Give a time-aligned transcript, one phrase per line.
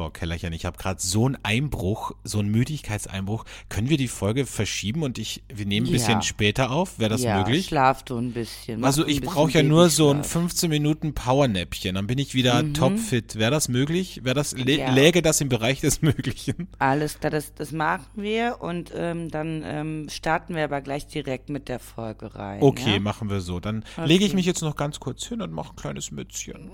[0.00, 3.44] boah, Kellerchen, ich habe gerade so einen Einbruch, so einen Müdigkeitseinbruch.
[3.68, 5.98] Können wir die Folge verschieben und ich, wir nehmen ein Ja.
[5.98, 6.98] bisschen später auf?
[6.98, 7.66] Wäre das ja, möglich?
[7.66, 8.80] schlaf du ein bisschen.
[8.80, 10.32] Mach Also ich brauche ja nur so ein Babyschlaf.
[10.32, 13.36] 15 Minuten Powernäppchen, dann bin ich wieder topfit.
[13.36, 14.24] Wäre das möglich?
[14.24, 14.90] Wäre das lä- Ja.
[14.94, 16.68] läge das im Bereich des Möglichen?
[16.78, 21.50] Alles klar, das, das machen wir und ähm, dann ähm, starten wir aber gleich direkt
[21.50, 22.62] mit der Folge rein.
[22.62, 23.00] Okay, ja?
[23.00, 23.60] machen wir so.
[23.60, 24.36] Dann lege ich Okay.
[24.36, 26.70] mich jetzt noch ganz kurz hin und mache ein kleines Mützchen.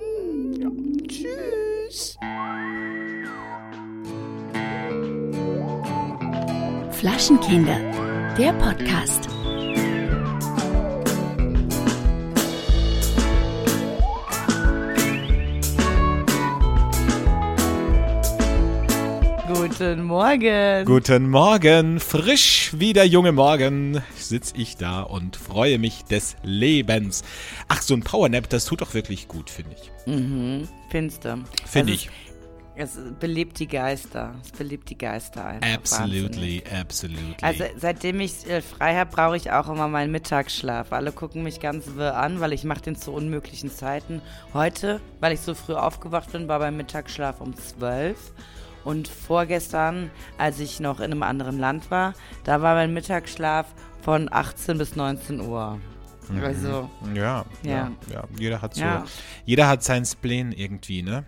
[1.09, 2.17] Tschüss.
[6.99, 7.79] Flaschenkinder,
[8.39, 9.29] der Podcast.
[19.47, 20.85] Guten Morgen.
[20.87, 27.25] Guten Morgen, frisch wie der junge Morgen sitze ich da und freue mich des Lebens.
[27.69, 29.93] Ach, so ein Powernap, das tut doch wirklich gut, finde ich.
[30.89, 31.45] Findest du?
[31.67, 32.11] Finde Das ich.
[32.79, 34.35] Es belebt die Geister.
[34.45, 35.99] Es belebt die Geister einfach.
[35.99, 36.25] wahnsinnig.
[36.27, 37.37] Absolutely, absolutely.
[37.43, 40.93] Also seitdem ich äh, frei habe, brauche ich auch immer meinen Mittagsschlaf.
[40.93, 44.21] Alle gucken mich ganz wirr an, weil ich mache den zu unmöglichen Zeiten.
[44.53, 48.33] Heute, weil ich so früh aufgewacht bin, war mein Mittagsschlaf um 12.
[48.85, 52.13] Und vorgestern, als ich noch in einem anderen Land war,
[52.45, 53.67] da war mein Mittagsschlaf
[54.03, 55.81] von 18 bis 19 Uhr.
[56.43, 57.91] Also, ja, ja, Ja.
[58.13, 59.05] ja, Jeder hat so, Ja.
[59.45, 61.25] jeder hat seinen Spleen irgendwie, ne?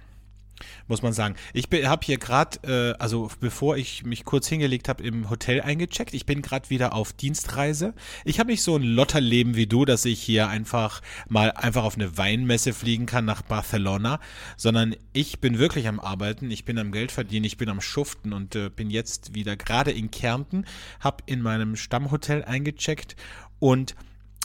[0.86, 1.34] Muss man sagen.
[1.52, 6.14] Ich habe hier gerade, äh, also bevor ich mich kurz hingelegt habe, im Hotel eingecheckt.
[6.14, 7.94] Ich bin gerade wieder auf Dienstreise.
[8.24, 11.94] Ich habe nicht so ein Lotterleben wie du, dass ich hier einfach mal einfach auf
[11.94, 14.20] eine Weinmesse fliegen kann nach Barcelona,
[14.56, 16.50] sondern ich bin wirklich am Arbeiten.
[16.50, 19.90] Ich bin am Geld verdienen, ich bin am Schuften und äh, bin jetzt wieder gerade
[19.90, 20.64] in Kärnten,
[21.00, 23.16] habe in meinem Stammhotel eingecheckt
[23.58, 23.94] und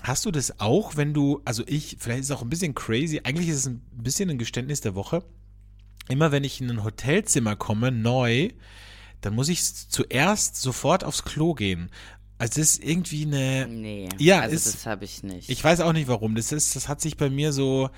[0.04, 3.22] Hast du das auch, wenn du, also ich, vielleicht ist es auch ein bisschen crazy,
[3.24, 5.24] eigentlich ist es ein bisschen ein Geständnis der Woche.
[6.10, 8.50] Immer wenn ich in ein Hotelzimmer komme, neu,
[9.22, 11.90] dann muss ich zuerst sofort aufs Klo gehen.
[12.38, 14.10] Also das ist irgendwie eine, nee.
[14.18, 15.50] Ja, also ist- das habe ich nicht.
[15.50, 17.90] ich weiß auch nicht warum, das ist, das hat sich bei mir so,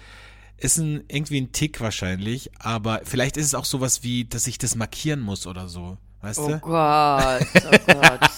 [0.58, 4.58] ist ein, irgendwie ein Tick wahrscheinlich, aber vielleicht ist es auch sowas wie, dass ich
[4.60, 6.60] das markieren muss oder so, weißt Oh du?
[6.60, 7.48] Gott,
[7.88, 8.30] oh Gott.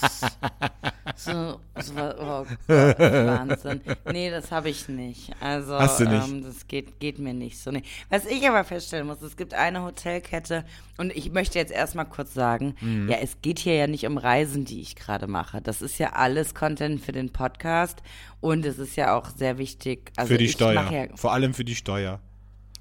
[1.16, 3.80] So, so, oh Gott, Wahnsinn.
[4.12, 5.32] Nee, das habe ich nicht.
[5.40, 6.28] Also, Hast du nicht?
[6.28, 7.70] Ähm, das geht, geht mir nicht so.
[7.72, 7.82] Nee.
[8.08, 10.64] Was ich aber feststellen muss, es gibt eine Hotelkette
[10.96, 13.08] und ich möchte jetzt erstmal kurz sagen, Mhm.
[13.08, 15.60] ja, es geht hier ja nicht um Reisen, die ich gerade mache.
[15.60, 18.02] Das ist ja alles Content für den Podcast
[18.40, 20.12] und es ist ja auch sehr wichtig.
[20.16, 22.20] Also für die Steuer, ja, vor allem für die Steuer.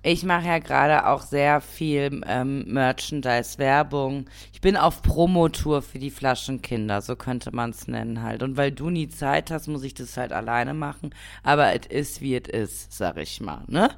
[0.03, 4.25] Ich mache ja gerade auch sehr viel ähm, Merchandise-Werbung.
[4.53, 8.43] Ich bin auf Promotour für die Flaschenkinder, so könnte man es nennen halt.
[8.43, 11.13] Und weil du nie Zeit hast, muss ich das halt alleine machen.
[11.43, 13.89] Aber es ist, wie es ist, sag ich mal, ne?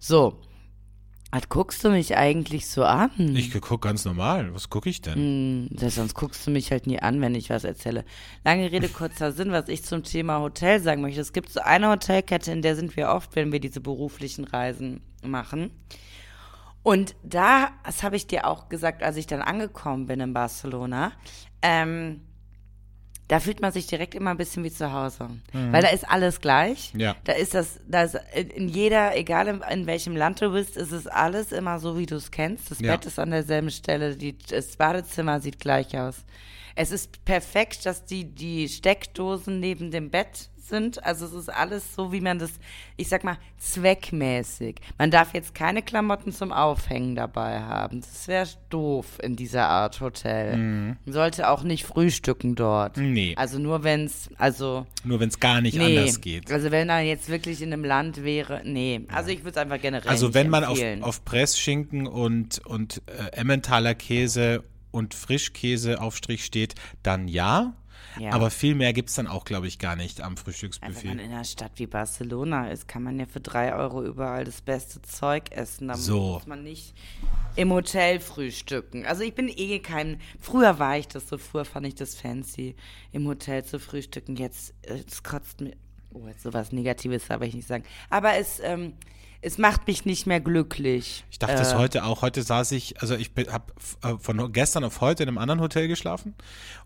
[0.00, 0.38] So.
[1.30, 3.10] Was guckst du mich eigentlich so an?
[3.36, 4.54] Ich gucke ganz normal.
[4.54, 5.68] Was gucke ich denn?
[5.72, 8.06] Das- sonst guckst du mich halt nie an, wenn ich was erzähle.
[8.46, 11.20] Lange Rede, kurzer Sinn, was ich zum Thema Hotel sagen möchte.
[11.20, 15.02] Es gibt so eine Hotelkette, in der sind wir oft, wenn wir diese beruflichen Reisen
[15.22, 15.70] machen.
[16.82, 21.12] Und da, das habe ich dir auch gesagt, als ich dann angekommen bin in Barcelona,
[21.60, 22.22] ähm,
[23.28, 25.28] da fühlt man sich direkt immer ein bisschen wie zu Hause.
[25.52, 26.94] Weil da ist alles gleich.
[26.96, 27.14] Ja.
[27.24, 30.92] Da ist das, da ist in jeder, egal in, in welchem Land du bist, ist
[30.92, 32.70] es alles immer so, wie du es kennst.
[32.70, 32.92] Das Ja.
[32.92, 36.24] Bett ist an derselben Stelle, die, das Badezimmer sieht gleich aus.
[36.74, 41.04] Es ist perfekt, dass die, die Steckdosen neben dem Bett sind.
[41.04, 42.52] Also es ist alles so, wie man das,
[42.96, 44.76] ich sag mal, zweckmäßig.
[44.98, 48.00] Man darf jetzt keine Klamotten zum Aufhängen dabei haben.
[48.00, 50.56] Das wäre doof in dieser Art Hotel.
[50.56, 52.96] Man sollte auch nicht frühstücken dort.
[52.96, 53.12] Mhm.
[53.12, 53.34] Nee.
[53.36, 55.98] Also nur wenn's, also Nur wenn es gar nicht nee.
[55.98, 56.50] anders geht.
[56.52, 59.00] Also wenn er jetzt wirklich in einem Land wäre, nee.
[59.12, 61.02] Also ich würde es einfach generell Also wenn man auf, empfehlen.
[61.02, 67.74] auf Pressschinken und, und äh, Emmentaler Käse und Frischkäse Aufstrich steht, dann ja.
[68.18, 68.32] Ja.
[68.32, 71.04] Aber viel mehr gibt es dann auch, glaube ich, gar nicht am Also wenn Frühstücksbuffet.
[71.06, 74.60] man in einer Stadt wie Barcelona ist, kann man ja für drei Euro überall das
[74.60, 75.88] beste Zeug essen.
[75.88, 76.34] Da So.
[76.34, 76.94] muss man nicht
[77.56, 79.04] im Hotel frühstücken.
[79.06, 80.20] Also ich bin eh kein.
[80.40, 82.76] Früher war ich das so, früher fand ich das fancy,
[83.12, 84.36] im Hotel zu frühstücken.
[84.36, 85.74] Jetzt, äh, es kotzt mir.
[86.14, 87.84] Oh, jetzt sowas Negatives darf ich nicht sagen.
[88.10, 88.94] Aber es, ähm,
[89.40, 91.24] es macht mich nicht mehr glücklich.
[91.30, 92.22] Ich dachte es heute auch.
[92.22, 93.72] Heute saß ich, also ich habe
[94.18, 96.34] von gestern auf heute in einem anderen Hotel geschlafen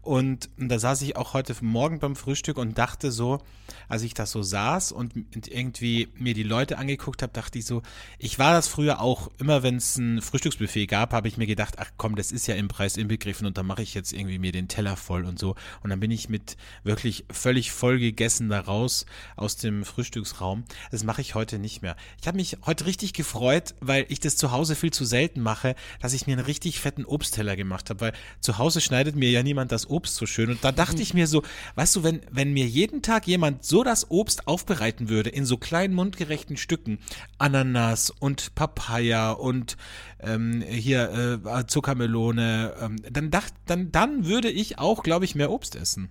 [0.02, 3.40] und da saß ich auch heute Morgen beim Frühstück und dachte so,
[3.88, 5.14] als ich das so saß und
[5.48, 7.82] irgendwie mir die Leute angeguckt habe, dachte ich so,
[8.18, 11.76] ich war das früher auch, immer wenn es ein Frühstücksbuffet gab, habe ich mir gedacht,
[11.78, 14.52] ach komm, das ist ja im Preis inbegriffen und da mache ich jetzt irgendwie mir
[14.52, 15.54] den Teller voll und so.
[15.82, 19.06] Und dann bin ich mit wirklich völlig voll gegessen da raus
[19.36, 20.64] aus dem Frühstücksraum.
[20.90, 21.96] Das mache ich heute nicht mehr.
[22.20, 25.74] Ich habe mich heute richtig gefreut, weil ich das zu Hause viel zu selten mache,
[26.00, 29.42] dass ich mir einen richtig fetten Obstteller gemacht habe, weil zu Hause schneidet mir ja
[29.42, 30.50] niemand das Obst so schön.
[30.50, 31.42] Und da dachte ich mir so,
[31.74, 35.56] weißt du, wenn, wenn mir jeden Tag jemand so das Obst aufbereiten würde in so
[35.56, 36.98] kleinen mundgerechten Stücken,
[37.38, 39.76] Ananas und Papaya und
[40.20, 45.50] ähm, hier äh, Zuckermelone, ähm, dann dacht, dann, dann würde ich auch, glaube ich, mehr
[45.50, 46.10] Obst essen.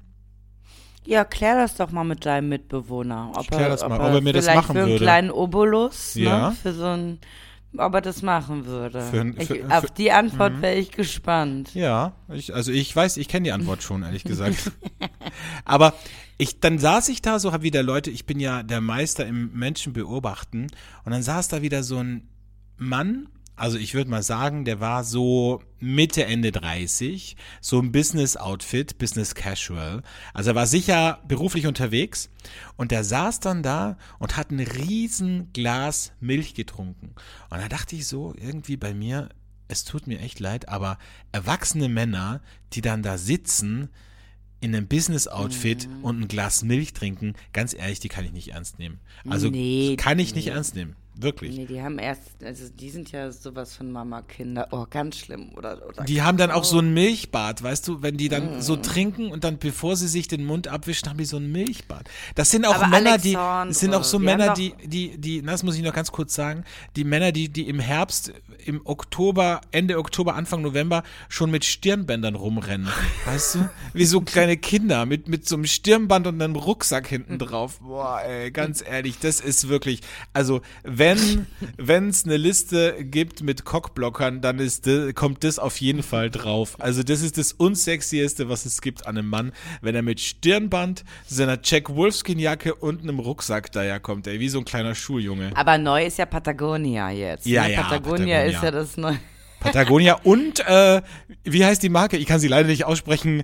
[1.06, 3.32] Ja, klär das doch mal mit deinem Mitbewohner.
[3.36, 5.04] Ob Ich klär das mal, ob er mir das vielleicht machen für einen würde.
[5.06, 6.50] kleinen Obolus, Ja.
[6.50, 6.56] ne?
[6.62, 7.20] Für so ein,
[7.78, 9.02] ob er das machen würde.
[9.02, 11.74] Für ein- ich, für- auf für- die Antwort wäre ich gespannt.
[11.74, 14.72] Ja, ich, also ich weiß, ich kenne die Antwort schon, ehrlich gesagt.
[15.66, 15.94] Aber
[16.38, 19.52] ich, dann saß ich da, so hab wieder Leute, ich bin ja der Meister im
[19.54, 20.68] Menschen beobachten,
[21.04, 22.28] und dann saß da wieder so ein
[22.78, 23.28] Mann,
[23.62, 29.36] also ich würde mal sagen, der war so Mitte, Ende 30, so ein Business-Outfit, Business
[29.36, 30.02] Casual.
[30.34, 32.30] Also er war sicher beruflich unterwegs
[32.76, 37.14] und der saß dann da und hat ein riesen Glas Milch getrunken.
[37.52, 39.30] Und da dachte ich so, irgendwie bei mir,
[39.68, 40.98] es tut mir echt leid, aber
[41.32, 42.42] erwachsene Männer,
[42.74, 43.90] die dann da sitzen,
[44.60, 46.04] in einem Business-Outfit Mhm.
[46.04, 49.00] und ein Glas Milch trinken, ganz ehrlich, die kann ich nicht ernst nehmen.
[49.28, 50.52] Also Nee, kann ich nicht nee.
[50.52, 50.96] ernst nehmen.
[51.22, 51.56] Wirklich.
[51.56, 54.68] Nee, die haben erst, also die sind ja sowas von Mama-Kinder.
[54.72, 55.52] Oh, ganz schlimm.
[55.56, 58.62] Oder, oder Die haben dann auch so ein Milchbad, weißt du, wenn die dann Mhm.
[58.62, 62.10] so trinken und dann, bevor sie sich den Mund abwischen, haben die so ein Milchbad.
[62.36, 65.42] Das sind auch Aber Männer, die, das sind auch so wir Männer, die, die, die,
[65.42, 66.64] das muss ich noch ganz kurz sagen,
[66.96, 68.34] die Männer, die, die im Herbst,
[68.66, 72.88] im Oktober, Ende Oktober, Anfang November schon mit Stirnbändern rumrennen.
[73.26, 73.70] Weißt du?
[73.94, 77.80] Wie so kleine Kinder mit, mit so einem Stirnband und einem Rucksack hinten drauf.
[77.80, 80.02] Boah, ey, ganz ehrlich, das ist wirklich,
[80.34, 81.11] also, wenn,
[81.78, 86.76] wenn es eine Liste gibt mit Cockblockern, dann ist, kommt das auf jeden Fall drauf.
[86.80, 91.04] Also, das ist das unsexieste, was es gibt an einem Mann, wenn er mit Stirnband,
[91.26, 95.52] seiner Jack Wolfskin Jacke und einem Rucksack daherkommt, ey, wie so ein kleiner Schuljunge.
[95.56, 97.46] Aber neu ist ja Patagonia jetzt.
[97.46, 97.74] Ja, ne?
[97.74, 98.58] ja, Patagonia, Patagonia.
[98.58, 99.20] ist ja das neue.
[99.62, 101.02] Patagonia und äh,
[101.44, 102.18] wie heißt die Marke?
[102.18, 103.44] Ich kann sie leider nicht aussprechen.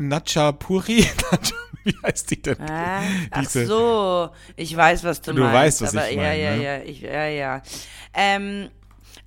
[0.00, 1.04] Nacha Puri?
[1.86, 2.60] wie heißt die denn?
[2.60, 5.80] Ah, ach so, ich weiß, was du, Du meinst.
[5.80, 6.62] weißt, was aber ich ja, meine, ja, ne?
[6.62, 7.62] ja, ich, ja, ja.
[8.14, 8.68] Ähm,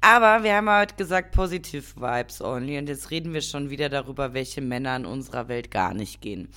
[0.02, 2.78] aber wir haben heute gesagt, positive Vibes only.
[2.78, 6.50] Und jetzt reden wir schon wieder darüber, welche Männer in unserer Welt gar nicht gehen.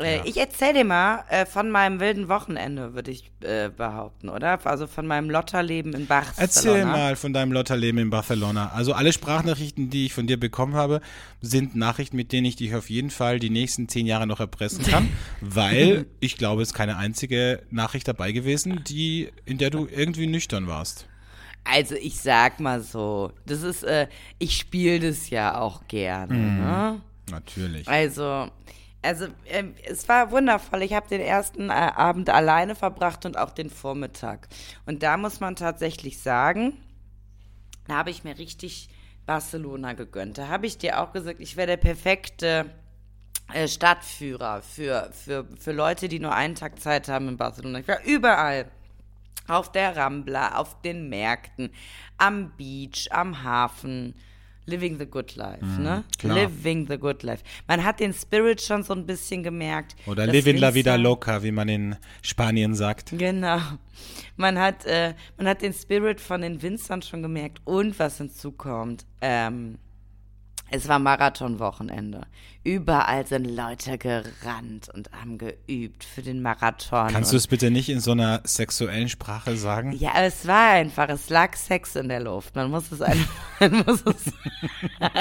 [0.00, 0.22] Äh, Ja.
[0.24, 4.58] Ich erzähle dir mal äh, von meinem wilden Wochenende, würde ich äh, behaupten, oder?
[4.66, 6.42] Also von meinem Lotterleben in Barcelona.
[6.42, 8.70] Erzähl mal von deinem Lotterleben in Barcelona.
[8.72, 11.00] Also alle Sprachnachrichten, die ich von dir bekommen habe,
[11.40, 14.84] sind Nachrichten, mit denen ich dich auf jeden Fall die nächsten zehn Jahre noch erpressen
[14.84, 15.08] kann,
[15.40, 20.26] weil ich glaube, es ist keine einzige Nachricht dabei gewesen, die, in der du irgendwie
[20.26, 21.06] nüchtern warst.
[21.62, 24.06] Also ich sag mal so, das ist, äh,
[24.38, 26.58] ich spiele das ja auch gerne, Mhm.
[26.58, 27.00] ne?
[27.30, 27.86] Natürlich.
[27.86, 28.48] Also,
[29.02, 30.82] also ähm, es war wundervoll.
[30.82, 34.48] Ich habe den ersten äh, Abend alleine verbracht und auch den Vormittag.
[34.86, 36.76] Und da muss man tatsächlich sagen,
[37.88, 38.88] da habe ich mir richtig
[39.26, 40.38] Barcelona gegönnt.
[40.38, 42.66] Da habe ich dir auch gesagt, ich wäre der perfekte
[43.52, 47.80] äh, Stadtführer für, für, für Leute, die nur einen Tag Zeit haben in Barcelona.
[47.80, 48.70] Ich war überall.
[49.48, 51.72] Auf der Rambla, auf den Märkten,
[52.18, 54.14] am Beach, am Hafen.
[54.70, 55.96] Living the good life, ne?
[55.96, 56.34] Mhm, klar.
[56.34, 57.42] Living the good life.
[57.68, 59.96] Man hat den Spirit schon so ein bisschen gemerkt.
[60.06, 63.12] Oder Living la vida loca, wie man in Spanien sagt.
[63.16, 63.58] Genau.
[64.36, 67.60] Man hat, äh, man hat den Spirit von den Winzern schon gemerkt.
[67.64, 69.78] Und was hinzukommt, ähm,
[70.70, 72.22] es war Marathonwochenende.
[72.62, 77.08] Überall sind Leute gerannt und haben geübt für den Marathon.
[77.08, 79.92] Kannst du es bitte nicht in so einer sexuellen Sprache sagen?
[79.92, 82.56] Ja, es war einfach, es lag Sex in der Luft.
[82.56, 84.32] Man muss es einfach, man muss es,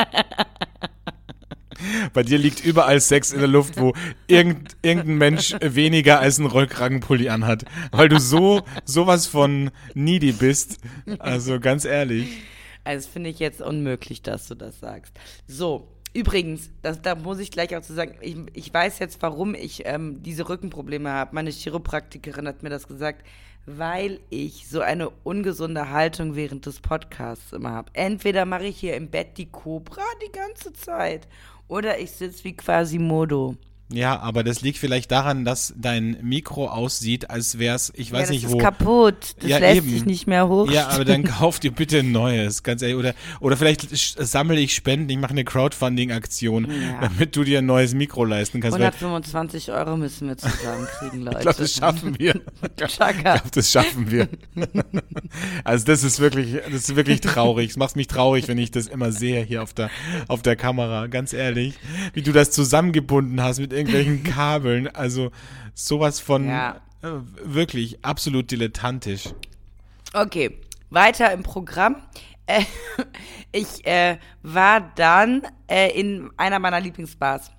[2.14, 3.94] Bei dir liegt überall Sex in der Luft, wo
[4.28, 7.64] irgend, irgendein Mensch weniger als einen Rollkragenpulli anhat.
[7.92, 10.80] Weil du so sowas von needy bist.
[11.20, 12.42] Also ganz ehrlich.
[12.90, 15.14] Also finde ich jetzt unmöglich, dass du das sagst.
[15.46, 19.54] So, übrigens, das, da muss ich gleich auch zu sagen, ich, ich weiß jetzt, warum
[19.54, 21.36] ich ähm, diese Rückenprobleme habe.
[21.36, 23.24] Meine Chiropraktikerin hat mir das gesagt,
[23.68, 27.92] weil ich so eine ungesunde Haltung während des Podcasts immer habe.
[27.94, 31.28] Entweder mache ich hier im Bett die Cobra die ganze Zeit
[31.68, 33.56] oder ich sitze wie Quasimodo.
[33.92, 38.22] Ja, aber das liegt vielleicht daran, dass dein Mikro aussieht, als wär's, ich weiß ja,
[38.22, 38.58] das nicht ist wo.
[38.60, 39.36] kaputt.
[39.40, 39.90] Das Ja, lässt eben.
[39.90, 40.70] sich nicht mehr hoch.
[40.70, 42.98] Ja, aber dann kauf dir bitte ein neues, ganz ehrlich.
[42.98, 47.02] Oder, oder vielleicht sammle ich Spenden, ich mache eine Crowdfunding-Aktion, Ja.
[47.02, 48.78] damit du dir ein neues Mikro leisten kannst.
[48.78, 51.38] Weil 125 Euro müssen wir zusammenkriegen, Leute.
[51.38, 52.42] ich glaube, das schaffen wir.
[52.80, 52.88] Ich
[53.24, 54.28] glaube, das schaffen wir.
[55.64, 57.72] also das ist wirklich, das ist wirklich traurig.
[57.72, 59.90] Es macht mich traurig, wenn ich das immer sehe hier auf der,
[60.28, 61.08] auf der Kamera.
[61.08, 61.74] Ganz ehrlich,
[62.14, 64.88] wie du das zusammengebunden hast mit irgendwelchen Kabeln.
[64.88, 65.32] Also
[65.74, 66.76] sowas von Ja.
[67.02, 67.08] äh,
[67.44, 69.30] wirklich absolut dilettantisch.
[70.14, 70.60] Okay,
[70.90, 71.98] weiter im Programm.
[72.46, 72.64] Äh,
[73.52, 77.52] ich äh, war dann äh, in einer meiner Lieblingsbars.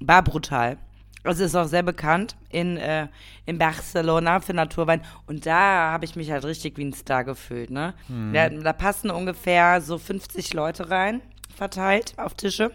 [0.00, 0.76] Bar Brutal.
[1.24, 3.08] Also ist auch sehr bekannt in, äh,
[3.46, 5.02] in Barcelona für Naturwein.
[5.26, 7.70] Und da habe ich mich halt richtig wie ein Star gefühlt.
[7.70, 7.94] Ne?
[8.32, 11.20] Da, da passen ungefähr so 50 Leute rein,
[11.52, 12.70] verteilt auf Tische.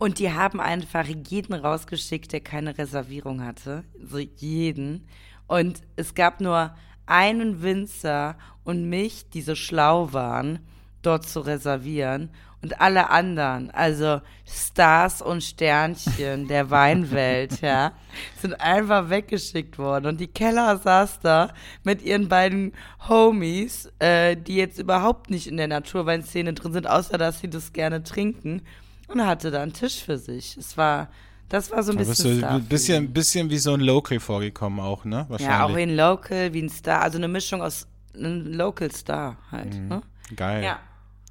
[0.00, 3.84] Und die haben einfach jeden rausgeschickt, der keine Reservierung hatte.
[4.02, 5.06] So jeden.
[5.46, 10.60] Und es gab nur einen Winzer und mich, die so schlau waren,
[11.02, 12.30] dort zu reservieren.
[12.62, 17.92] Und alle anderen, also Stars und Sternchen der Weinwelt, ja,
[18.40, 20.06] sind einfach weggeschickt worden.
[20.06, 21.52] Und die Keller saß da
[21.84, 22.72] mit ihren beiden
[23.06, 27.74] Homies, äh, die jetzt überhaupt nicht in der Naturweinszene drin sind, außer dass sie das
[27.74, 28.62] gerne trinken.
[29.12, 30.56] Und hatte da einen Tisch für sich.
[30.56, 31.08] Es war,
[31.48, 34.20] das war so ein Da bist bisschen du ein bisschen, bisschen wie so ein Local
[34.20, 35.26] vorgekommen auch, ne?
[35.28, 35.58] Wahrscheinlich.
[35.58, 39.36] ja, auch wie ein Local, wie ein Star, also eine Mischung aus einem Local Star
[39.50, 39.74] halt.
[39.74, 40.02] Ne?
[40.36, 40.64] Geil.
[40.64, 40.80] Ja.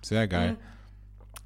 [0.02, 0.58] Sehr geil.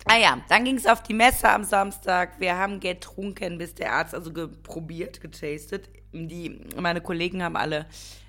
[0.05, 2.39] Ah ja, dann ging es auf die Messe am Samstag.
[2.39, 5.89] Wir haben getrunken, bis der Arzt, also geprobiert, getastet.
[6.11, 7.85] Die, meine Kollegen haben alle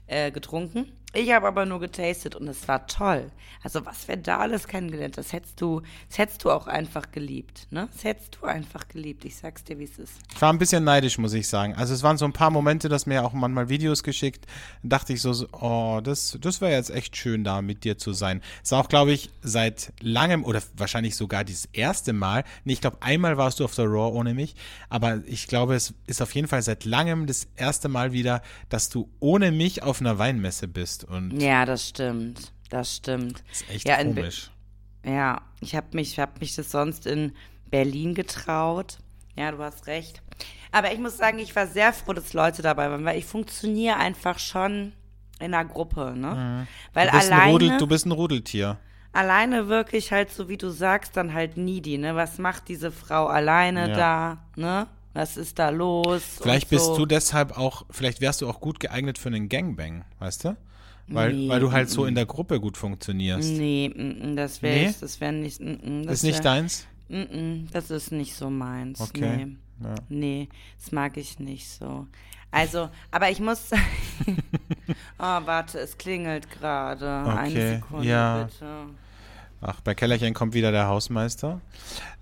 [0.06, 0.92] äh, getrunken.
[1.16, 3.30] Ich habe aber nur getastet und es war toll.
[3.62, 7.68] Also was wir da alles kennengelernt, das hättest du, das hättest du auch einfach geliebt,
[7.70, 7.88] ne?
[7.92, 9.24] Das hättest du einfach geliebt.
[9.24, 10.12] Ich sag's dir, wie es ist.
[10.34, 11.74] Ich war ein bisschen neidisch, muss ich sagen.
[11.74, 14.46] Also es waren so ein paar Momente, dass mir auch manchmal Videos geschickt.
[14.82, 18.12] Da dachte ich so, oh, das, das wäre jetzt echt schön, da mit dir zu
[18.12, 18.42] sein.
[18.62, 22.44] Ist auch, glaube ich, seit langem oder wahrscheinlich sogar dieses erste Mal.
[22.64, 24.56] Nee, ich glaube, einmal warst du auf der Raw ohne mich.
[24.88, 28.88] Aber ich glaube, es ist auf jeden Fall seit langem das erste Mal wieder, dass
[28.88, 31.03] du ohne mich auf einer Weinmesse bist.
[31.08, 32.52] Und Ja, das stimmt.
[32.70, 33.42] Das stimmt.
[33.50, 34.50] das ist echt ja, komisch.
[35.04, 37.32] Ja, ich habe mich, hab mich das sonst in
[37.70, 38.98] Berlin getraut.
[39.36, 40.22] Ja, du hast recht.
[40.72, 43.96] Aber ich muss sagen, ich war sehr froh, dass Leute dabei waren, weil ich funktioniere
[43.96, 44.92] einfach schon
[45.40, 46.66] in einer Gruppe, ne?
[46.94, 47.10] Weil Mhm.
[47.12, 48.78] Du bist, ein alleine, Rudel, du bist ein Rudeltier.
[49.12, 52.16] alleine wirklich halt so, wie du sagst, dann halt needy, ne?
[52.16, 53.94] Was macht diese Frau alleine Ja.
[53.96, 54.86] da, ne?
[55.12, 56.22] Was ist da los?
[56.40, 56.96] Vielleicht und bist so.
[56.96, 60.56] du deshalb auch, vielleicht wärst du auch gut geeignet für einen Gangbang, weißt du?
[61.06, 63.50] Weil, Nee, weil du halt so in der Gruppe gut funktionierst.
[63.50, 63.92] Nee,
[64.36, 64.88] das wäre Nee?
[64.90, 66.86] ich, das wäre nicht, das ist nicht wär, deins?
[67.08, 69.00] mm, mm, das ist nicht so meins.
[69.00, 69.46] Okay.
[69.46, 69.56] Nee.
[69.82, 69.94] Ja.
[70.08, 72.06] Nee, das mag ich nicht so.
[72.50, 73.70] Also, aber ich muss
[75.18, 77.08] oh, warte, es klingelt gerade.
[77.10, 78.44] Eine Okay, Sekunde, ja.
[78.44, 78.66] bitte.
[79.66, 81.62] Ach, bei Kellerchen kommt wieder der Hausmeister.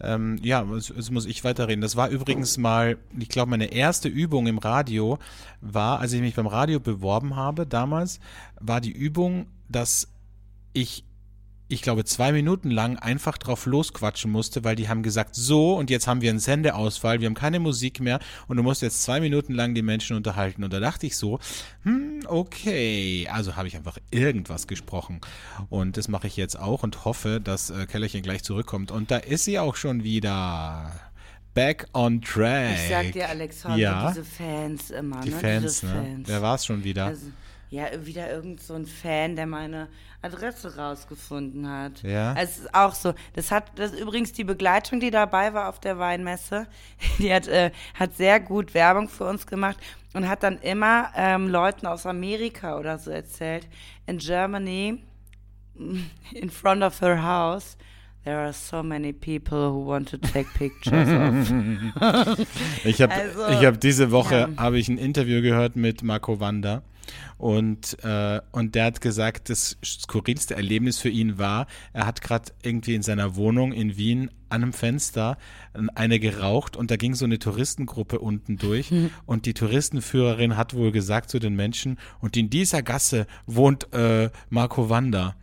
[0.01, 1.81] Ähm, ja, jetzt, muss ich weiterreden.
[1.81, 5.19] Das war übrigens mal, ich glaube, meine erste Übung im Radio
[5.61, 8.21] war, als ich mich beim Radio beworben habe damals,
[8.61, 10.07] war die Übung, dass
[10.73, 11.05] ich,
[11.73, 15.89] ich glaube, zwei Minuten lang einfach drauf losquatschen musste, weil die haben gesagt, so, und
[15.89, 19.21] jetzt haben wir einen Sendeausfall, wir haben keine Musik mehr und du musst jetzt zwei
[19.21, 20.65] Minuten lang die Menschen unterhalten.
[20.65, 21.39] Und da dachte ich so,
[21.85, 23.27] hm, okay.
[23.33, 25.21] Also habe ich einfach irgendwas gesprochen.
[25.71, 28.91] Und das mache ich jetzt auch und hoffe, dass äh, Kellerchen gleich zurückkommt.
[28.91, 30.93] Und da ist sie auch schon wieder.
[31.55, 32.77] Back on track.
[32.77, 34.09] Ich sag dir, Alexander, Ja.
[34.09, 35.37] diese Fans immer, Die ne?
[35.39, 36.03] Fans, diese ne?
[36.03, 36.29] Fans.
[36.29, 37.07] Wer war es schon wieder?
[37.07, 37.27] Also,
[37.73, 39.89] ja, wieder irgend so ein Fan, der meine
[40.21, 42.03] Adresse rausgefunden hat.
[42.03, 42.35] Ja.
[42.35, 43.15] Es ist auch so.
[43.33, 46.67] Das hat, das übrigens die Begleitung, die dabei war auf der Weinmesse.
[47.19, 49.79] Die hat, äh, hat sehr gut Werbung für uns gemacht
[50.13, 53.67] und hat dann immer ähm, Leuten aus Amerika oder so erzählt.
[54.07, 55.03] In Germany,
[56.35, 57.79] in front of her house,
[58.25, 62.39] there are so many people who want to take pictures of.
[62.85, 64.63] Ich habe Also, ich hab diese Woche ja.
[64.63, 66.83] habe ich ein Interview gehört mit Marco Wanda
[67.39, 72.53] und äh, und der hat gesagt, das skurrilste Erlebnis für ihn war, er hat gerade
[72.63, 75.39] irgendwie in seiner Wohnung in Wien an einem Fenster
[75.95, 78.93] eine geraucht und da ging so eine Touristengruppe unten durch
[79.25, 84.31] und die Touristenführerin hat wohl gesagt zu den Menschen und in dieser Gasse wohnt äh,
[84.51, 85.37] Marco Wanda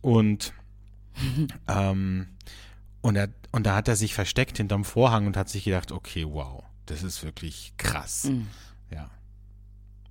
[0.00, 0.54] und
[1.68, 2.28] ähm,
[3.00, 6.26] und, er, und da hat er sich versteckt hinterm Vorhang und hat sich gedacht, okay,
[6.28, 8.24] wow, das ist wirklich krass.
[8.24, 8.48] Mhm.
[8.90, 9.10] Ja.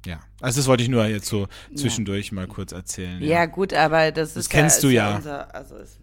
[0.08, 0.22] Ja.
[0.40, 3.22] Also das wollte ich nur jetzt so zwischendurch mal kurz erzählen.
[3.22, 5.16] Ja, gut, aber das ist kennst ja, du ja.
[5.18, 6.00] Unser, also ist,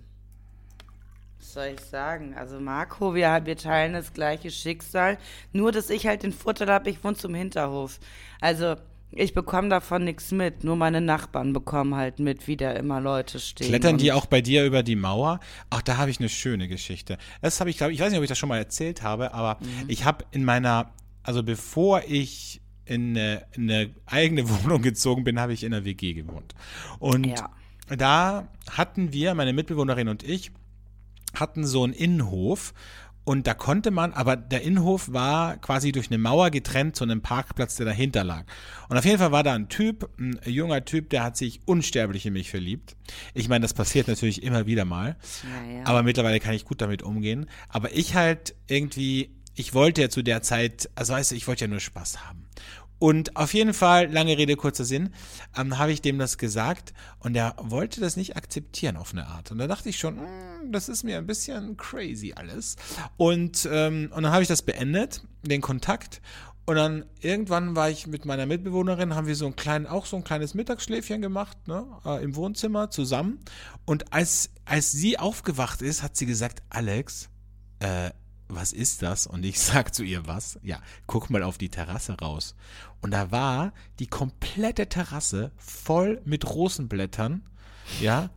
[1.39, 2.35] was soll ich sagen?
[2.35, 5.17] Also Marco, wir, wir teilen das gleiche Schicksal.
[5.53, 7.99] Nur, dass ich halt den Vorteil habe, ich wohne zum Hinterhof.
[8.43, 8.77] Also
[9.11, 10.65] ich bekomme davon nichts mit.
[10.65, 13.69] Nur meine Nachbarn bekommen halt mit, wie da immer Leute stehen.
[13.69, 15.41] Klettern die auch bei dir über die Mauer?
[15.71, 17.17] Ach, da habe ich eine schöne Geschichte.
[17.41, 19.57] Das habe ich, glaube ich, weiß nicht, ob ich das schon mal erzählt habe, aber
[19.61, 19.85] Mhm.
[19.89, 20.91] ich habe in meiner,
[21.23, 25.85] also bevor ich in eine, in eine eigene Wohnung gezogen bin, habe ich in einer
[25.85, 26.55] WG gewohnt.
[26.99, 27.51] Und Ja.
[27.97, 30.51] da hatten wir, meine Mitbewohnerin und ich,
[31.35, 32.73] hatten so einen Innenhof
[33.27, 37.23] Und da konnte man, aber der Innenhof war quasi durch eine Mauer getrennt zu einem
[37.23, 38.45] Parkplatz, der dahinter lag.
[38.91, 42.27] Und auf jeden Fall war da ein Typ, ein junger Typ, der hat sich unsterblich
[42.27, 42.97] in mich verliebt.
[43.33, 45.17] Ich meine, das passiert natürlich immer wieder mal.
[45.43, 45.87] Ja, ja.
[45.87, 47.47] Aber mittlerweile kann ich gut damit umgehen.
[47.71, 51.65] Aber ich halt irgendwie, ich wollte ja zu der Zeit, also weißt du, ich wollte
[51.65, 52.44] ja nur Spaß haben.
[52.99, 55.11] Und auf jeden Fall, lange Rede, kurzer Sinn,
[55.57, 59.51] ähm, habe ich dem das gesagt und er wollte das nicht akzeptieren auf eine Art.
[59.51, 62.77] Und da dachte ich schon, "Mm, das ist mir ein bisschen crazy alles.
[63.17, 66.23] Und, ähm, und dann habe ich das beendet, den Kontakt.
[66.67, 70.17] Und dann irgendwann war ich mit meiner Mitbewohnerin, haben wir so ein kleinen, auch so
[70.17, 73.41] ein kleines Mittagsschläfchen gemacht, ne, äh, im Wohnzimmer zusammen.
[73.85, 77.29] Und als, als sie aufgewacht ist, hat sie gesagt, Alex,
[77.81, 78.11] äh,
[78.49, 79.27] was ist das?
[79.27, 80.59] Und ich sag zu ihr, was?
[80.63, 82.55] Ja, guck mal auf die Terrasse raus.
[83.01, 87.43] Und da war die komplette Terrasse voll mit Rosenblättern,
[88.01, 88.31] ja,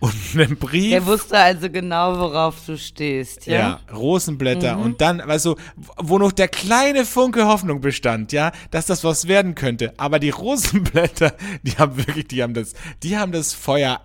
[0.00, 0.90] und einem Brief.
[0.90, 3.54] Der wusste also genau, worauf du stehst, ja?
[3.54, 5.56] Ja, Rosenblätter und dann, also,
[5.96, 9.94] wo noch der kleine Funke Hoffnung bestand, ja, dass das was werden könnte.
[9.96, 14.00] Aber die Rosenblätter, die haben wirklich, die haben das, die haben das Feuer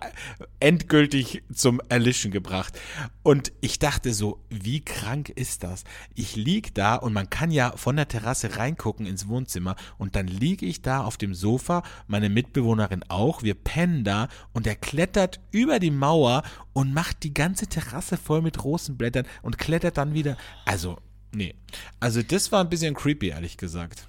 [0.60, 2.78] endgültig zum Erlischen gebracht.
[3.22, 5.84] Und ich dachte so, wie krank ist das?
[6.14, 10.26] Ich lieg da und man kann ja von der Terrasse reingucken ins Wohnzimmer und dann
[10.26, 15.40] liege ich da auf dem Sofa, meine Mitbewohnerin auch, wir pennen da und er klettert
[15.50, 20.36] über die Mauer und macht die ganze Terrasse voll mit Rosenblättern und klettert dann wieder.
[20.64, 20.98] Also,
[21.32, 21.54] nee.
[21.98, 24.06] Also das war ein bisschen creepy, ehrlich gesagt.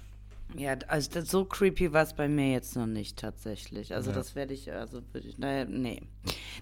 [0.56, 3.94] Ja, also das, so creepy war es bei mir jetzt noch nicht tatsächlich.
[3.94, 6.02] Also das werde ich, also würde ich, naja, nee.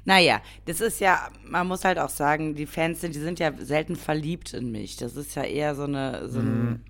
[0.05, 3.53] Naja, das ist ja, man muss halt auch sagen, die Fans sind, die sind ja
[3.59, 4.97] selten verliebt in mich.
[4.97, 6.85] Das ist ja eher so eine, so, ein,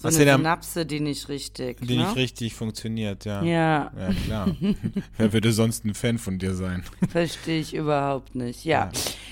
[0.00, 2.04] so Was eine ja Synapse, die nicht richtig, Die ne?
[2.04, 3.42] nicht richtig funktioniert, ja.
[3.42, 4.56] Ja, Ja, klar.
[5.18, 6.84] Wer würde sonst ein Fan von dir sein?
[7.10, 8.64] verstehe ich überhaupt nicht.
[8.64, 8.90] Ja.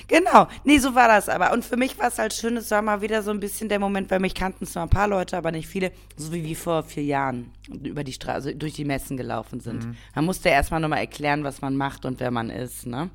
[0.08, 0.46] Genau.
[0.64, 1.54] Nee, so war das aber.
[1.54, 3.78] Und für mich war es halt schön, es war mal wieder so ein bisschen der
[3.78, 6.82] Moment, weil mich kannten zwar ein paar Leute, aber nicht viele, so wie wir vor
[6.82, 7.50] vier Jahren
[7.82, 9.86] über die Straße, durch die Messen gelaufen sind.
[9.86, 9.96] Mhm.
[10.14, 13.08] Man musste erstmal nochmal erklären, was man macht und wer man ist, ne?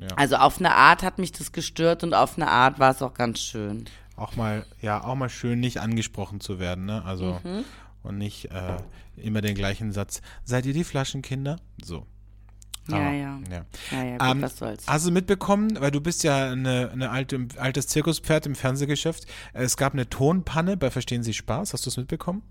[0.00, 0.08] Ja.
[0.16, 3.12] Also auf eine Art hat mich das gestört und auf eine Art war es auch
[3.12, 3.84] ganz schön.
[4.20, 7.02] Auch mal, ja, auch mal schön, nicht angesprochen zu werden, ne?
[7.06, 7.64] Also, Mhm.
[8.02, 8.76] und nicht äh,
[9.16, 10.20] immer den gleichen Satz.
[10.44, 11.56] Seid ihr die Flaschenkinder?
[11.82, 12.06] So.
[12.88, 13.40] Ja, Aber, ja.
[13.50, 13.64] ja.
[13.92, 14.86] Naja, gut, Ähm, was soll's.
[14.86, 19.76] Hast du mitbekommen, weil du bist ja eine, eine alte, altes Zirkuspferd im Fernsehgeschäft, es
[19.76, 22.42] gab eine Tonpanne bei Verstehen Sie Spaß, hast du es mitbekommen?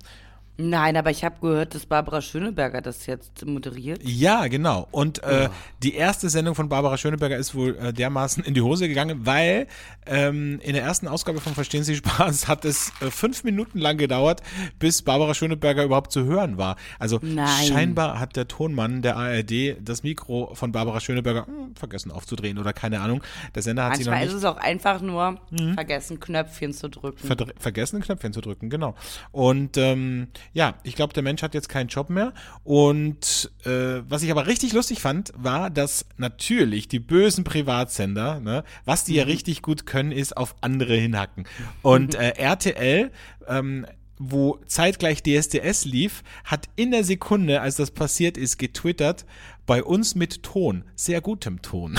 [0.61, 4.01] Nein, aber ich habe gehört, dass Barbara Schöneberger das jetzt moderiert.
[4.03, 4.89] Ja, genau.
[4.91, 5.47] Und äh,
[5.81, 9.67] die erste Sendung von Barbara Schöneberger ist wohl äh, dermaßen in die Hose gegangen, weil
[10.05, 13.97] ähm, in der ersten Ausgabe von Verstehen Sie Spaß hat es äh, fünf Minuten lang
[13.97, 14.41] gedauert,
[14.79, 16.75] bis Barbara Schöneberger überhaupt zu hören war.
[16.99, 17.47] Also Nein.
[17.65, 22.73] scheinbar hat der Tonmann der ARD das Mikro von Barbara Schöneberger hm, vergessen aufzudrehen oder
[22.73, 23.23] keine Ahnung.
[23.55, 24.37] Der Sender hat sie noch Manchmal nicht Mhm.
[24.37, 25.39] ist es auch einfach nur
[25.75, 27.25] vergessen, Knöpfchen zu drücken.
[27.25, 28.95] verdre- vergessen, Knöpfchen zu drücken, genau.
[29.31, 32.33] Und ähm, ja, ich glaube, der Mensch hat jetzt keinen Job mehr.
[32.63, 38.63] Und äh, was ich aber richtig lustig fand, war, dass natürlich die bösen Privatsender, ne,
[38.85, 41.45] was die ja richtig gut können, ist auf andere hinhacken.
[41.81, 43.11] Und äh, RTL,
[43.47, 43.85] ähm,
[44.17, 49.25] wo zeitgleich DSDS lief, hat in der Sekunde, als das passiert ist, getwittert,
[49.65, 51.97] bei uns mit Ton, sehr gutem Ton.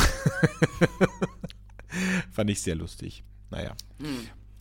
[2.30, 3.24] Fand ich sehr lustig.
[3.50, 3.74] Naja.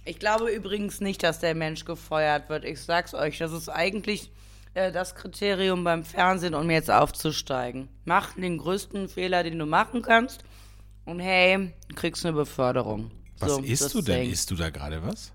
[0.09, 2.65] Ich glaube übrigens nicht, dass der Mensch gefeuert wird.
[2.65, 4.31] Ich sag's euch, das ist eigentlich
[4.73, 7.89] äh, das Kriterium beim Fernsehen, um jetzt aufzusteigen.
[8.05, 10.43] Mach den größten Fehler, den du machen kannst.
[11.05, 13.11] Und hey, du kriegst eine Beförderung.
[13.37, 14.21] Was so, isst du denn?
[14.21, 14.31] Ding.
[14.31, 15.31] Isst du da gerade was?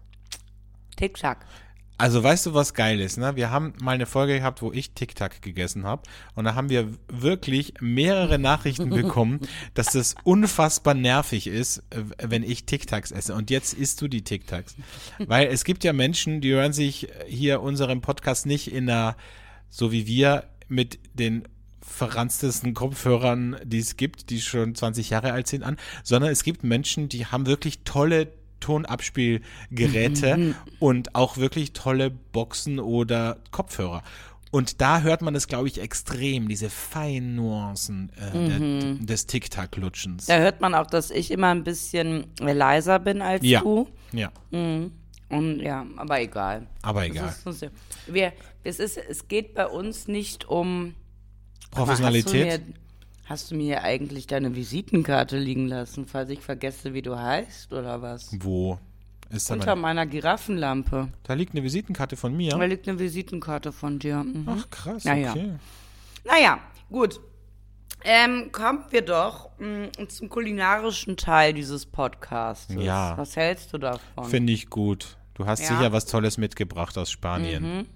[0.96, 1.46] Tick-Tack.
[1.96, 3.36] Also weißt du, was geil ist, ne?
[3.36, 6.02] Wir haben mal eine Folge gehabt, wo ich Tic-Tac gegessen habe
[6.34, 9.40] und da haben wir wirklich mehrere Nachrichten bekommen,
[9.74, 11.84] dass das unfassbar nervig ist,
[12.18, 13.34] wenn ich Tic-Tacs esse.
[13.34, 14.74] Und jetzt isst du die Tic-Tacs.
[15.18, 19.16] Weil es gibt ja Menschen, die hören sich hier unseren Podcast nicht in einer,
[19.68, 21.46] so wie wir, mit den
[21.80, 26.64] verranztesten Kopfhörern, die es gibt, die schon 20 Jahre alt sind, an, sondern es gibt
[26.64, 28.32] Menschen, die haben wirklich tolle
[28.64, 34.02] Tonabspielgeräte und auch wirklich tolle Boxen oder Kopfhörer.
[34.50, 40.26] Und da hört man es, glaube ich, extrem, diese feinen Nuancen äh, der, des Tic-Tac-Lutschens.
[40.26, 43.60] Da hört man auch, dass ich immer ein bisschen leiser bin als Ja.
[43.62, 43.88] du.
[44.12, 44.92] Ja, Und
[45.60, 46.68] ja, aber egal.
[46.82, 47.34] aber egal.
[47.44, 47.70] das ist,
[48.06, 50.94] wir, es, ist, es geht bei uns nicht um
[51.72, 52.62] Professionalität.
[53.26, 58.02] Hast du, mir, eigentlich deine Visitenkarte liegen lassen, falls ich vergesse, wie du heißt oder
[58.02, 58.28] was?
[58.40, 58.78] Wo
[59.30, 61.08] ist da Unter mein, meiner Giraffenlampe.
[61.22, 62.50] Da liegt eine Visitenkarte von mir.
[62.50, 64.16] Da liegt eine Visitenkarte von dir.
[64.22, 64.46] Mhm.
[64.46, 65.30] Ach krass, Ja, ja.
[65.30, 65.52] okay.
[66.24, 66.58] Naja,
[66.90, 67.20] gut.
[68.04, 72.72] Ähm, kommen wir doch mh, zum kulinarischen Teil dieses Podcasts.
[72.74, 73.16] Ja.
[73.16, 74.26] Was hältst du davon?
[74.26, 75.16] Finde ich gut.
[75.32, 75.68] Du hast Ja.
[75.68, 77.62] sicher was Tolles mitgebracht aus Spanien.
[77.78, 77.86] Mhm.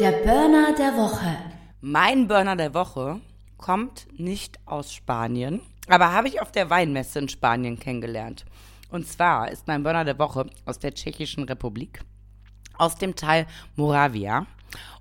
[0.00, 1.36] Der Burner der Woche.
[1.82, 3.20] Mein Burner der Woche
[3.62, 8.44] kommt nicht aus Spanien, aber habe ich auf der Weinmesse in Spanien kennengelernt.
[8.90, 12.00] Und zwar ist mein Burner der Woche aus der Tschechischen Republik,
[12.76, 13.46] aus dem Teil
[13.76, 14.46] Moravia.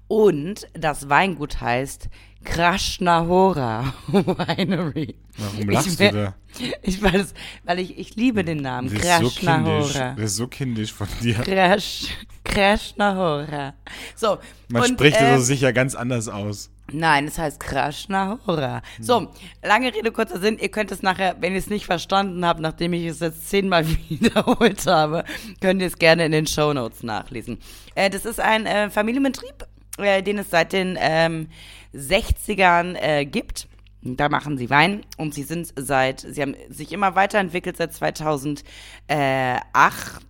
[0.08, 2.10] Und das Weingut heißt
[2.44, 5.16] Krasnahora Winery.
[5.38, 6.36] Warum lachst ich, du da?
[6.84, 8.94] Ich weiß, weil ich, ich liebe den Namen.
[8.94, 9.30] Das ist, so.
[9.30, 10.14] Krasnahora.
[10.16, 11.36] das ist so kindisch von dir.
[11.36, 12.10] Krasch,
[12.44, 13.74] Krasnahora.
[14.16, 14.38] So.
[14.68, 16.70] Man und, spricht äh, es so sicher ganz anders aus.
[16.94, 18.82] Nein, es heißt Krasnahora.
[19.00, 19.32] So,
[19.64, 20.58] lange Rede, kurzer Sinn.
[20.60, 23.86] Ihr könnt es nachher, wenn ihr es nicht verstanden habt, nachdem ich es jetzt zehnmal
[24.10, 25.24] wiederholt habe,
[25.62, 27.60] könnt ihr es gerne in den Shownotes nachlesen.
[27.96, 29.66] Äh, das ist ein äh, Familienbetrieb,
[29.98, 31.48] äh, den es seit den ähm,
[31.94, 33.68] 60ern äh, gibt.
[34.04, 37.78] Da machen sie Wein und sie sind seit, sie haben sich immer weiterentwickelt.
[37.78, 38.64] Seit 2008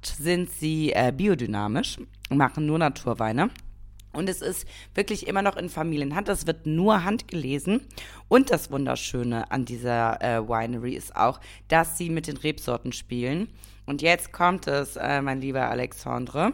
[0.04, 1.98] sind sie äh, biodynamisch,
[2.30, 3.50] machen nur Naturweine.
[4.14, 6.30] Und es ist wirklich immer noch in Familienhand.
[6.30, 7.82] Es wird nur handgelesen.
[8.28, 13.50] Und das Wunderschöne an dieser äh, Winery ist auch, dass sie mit den Rebsorten spielen.
[13.86, 16.54] Und jetzt kommt es, äh, mein lieber Alexandre.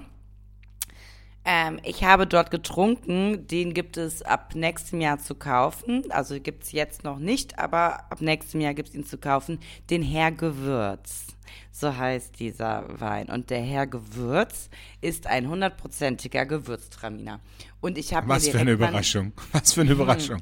[1.49, 3.47] Ähm, ich habe dort getrunken.
[3.47, 6.03] Den gibt es ab nächstem Jahr zu kaufen.
[6.09, 9.59] Also gibt es jetzt noch nicht, aber ab nächstem Jahr gibt es ihn zu kaufen.
[9.89, 11.27] Den Herr Gewürz.
[11.71, 13.27] So heißt dieser Wein.
[13.29, 17.39] Und der Herr Gewürz ist ein hundertprozentiger Gewürztraminer.
[17.79, 19.31] Und ich habe mir Was für eine direkt mal- Überraschung.
[19.53, 20.41] Was für eine Überraschung.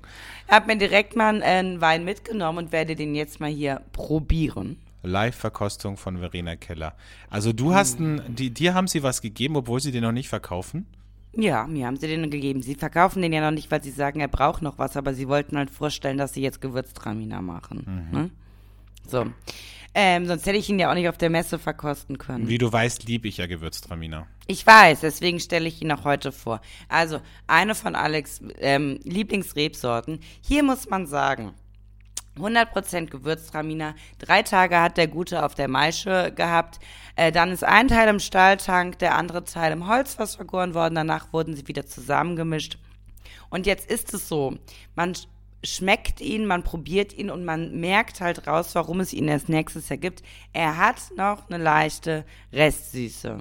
[0.50, 4.78] habe mir direkt mal einen Wein mitgenommen und werde den jetzt mal hier probieren.
[5.06, 6.96] Live-Verkostung von Verena Keller.
[7.30, 8.22] Also du hast Hm.
[8.26, 10.86] ein, die, dir haben sie was gegeben, obwohl sie den noch nicht verkaufen?
[11.34, 12.62] Ja, mir haben sie den gegeben.
[12.62, 15.28] Sie verkaufen den ja noch nicht, weil sie sagen, er braucht noch was, aber sie
[15.28, 18.10] wollten halt vorstellen, dass sie jetzt Gewürztraminer machen.
[18.12, 18.30] Ne?
[19.08, 19.26] So.
[19.98, 22.50] Ähm, sonst hätte ich ihn ja auch nicht auf der Messe verkosten können.
[22.50, 24.28] Wie du weißt, liebe ich ja Gewürztraminer.
[24.48, 26.60] Ich weiß, deswegen stelle ich ihn auch heute vor.
[26.90, 30.20] Also, eine von Alex ähm, Lieblingsrebsorten.
[30.42, 31.54] Hier muss man sagen,
[32.38, 33.96] 100% Gewürztraminer.
[34.20, 36.80] Drei Tage hat der Gute auf der Maische gehabt.
[37.16, 40.96] Äh, dann ist ein Teil im Stahltank, der andere Teil im Holzfass vergoren worden.
[40.96, 42.78] Danach wurden sie wieder zusammengemischt.
[43.50, 44.58] Und jetzt ist es so,
[44.96, 45.28] man sch-
[45.64, 49.90] schmeckt ihn, man probiert ihn und man merkt halt raus, warum es ihn erst nächstes
[49.90, 50.22] Jahr gibt.
[50.54, 53.40] Er hat noch eine leichte Restsüße.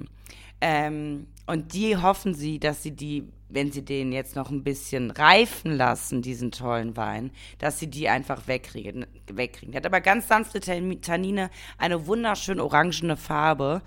[0.61, 5.11] Ähm, und die hoffen sie, dass sie die, wenn sie den jetzt noch ein bisschen
[5.11, 9.05] reifen lassen, diesen tollen Wein, dass sie die einfach wegkriegen.
[9.31, 9.71] wegkriegen.
[9.71, 13.81] Der hat aber ganz sanfte Tan- Tannine, eine wunderschön orangene Farbe.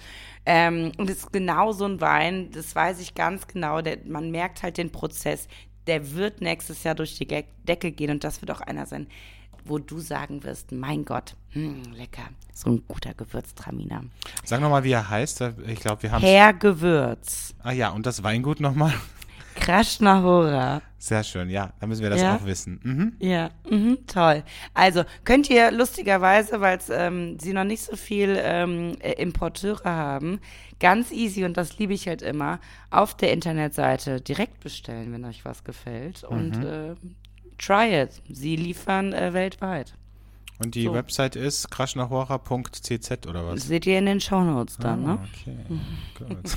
[0.46, 3.82] Ähm, und es ist genau so ein Wein, das weiß ich ganz genau.
[3.82, 5.48] Der, man merkt halt den Prozess.
[5.86, 9.08] Der wird nächstes Jahr durch die Decke gehen und das wird auch einer sein,
[9.64, 12.22] wo du sagen wirst, mein Gott, hm, lecker,
[12.54, 14.04] so ein guter Gewürztraminer.
[14.44, 15.42] Sag nochmal, wie er heißt.
[15.66, 17.54] Ich glaube, wir haben Herr Gewürz.
[17.62, 18.94] Ah ja, und das Weingut nochmal?
[19.60, 20.82] Krasnahora.
[20.98, 21.72] Sehr schön, ja.
[21.80, 22.36] Dann müssen wir das Ja.
[22.36, 22.80] auch wissen.
[22.82, 23.12] Mhm.
[23.20, 24.42] Ja, mhm, toll.
[24.74, 30.40] Also könnt ihr lustigerweise, weil ähm, sie noch nicht so viel ähm, äh, Importeure haben,
[30.80, 32.58] ganz easy, und das liebe ich halt immer,
[32.90, 36.24] auf der Internetseite direkt bestellen, wenn euch was gefällt.
[36.24, 36.94] Und äh,
[37.58, 38.10] try it.
[38.28, 39.94] Sie liefern äh, weltweit.
[40.60, 40.94] Und die So.
[40.94, 43.62] Website ist kraschnahora.cz oder was?
[43.68, 45.18] Seht ihr in den Shownotes dann, Ah, ne?
[45.22, 45.56] okay.
[46.34, 46.56] Gut.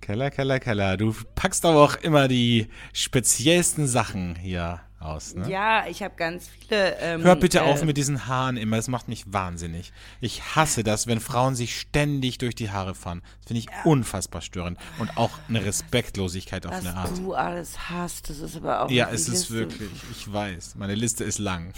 [0.00, 0.96] Keller, Keller, Keller.
[0.96, 5.50] Du packst aber auch immer die speziellsten Sachen hier aus, ne?
[5.50, 6.96] Ja, ich habe ganz viele.
[7.00, 9.92] Ähm, Hör bitte auf äh, mit diesen Haaren immer, das macht mich wahnsinnig.
[10.20, 13.22] Ich hasse das, wenn Frauen sich ständig durch die Haare fahren.
[13.40, 17.18] Das finde ich unfassbar störend und auch eine Respektlosigkeit auf Was eine Art.
[17.18, 18.90] du alles hast, das ist aber auch.
[18.90, 21.72] Ja, es ist wirklich, ich weiß, meine Liste ist lang.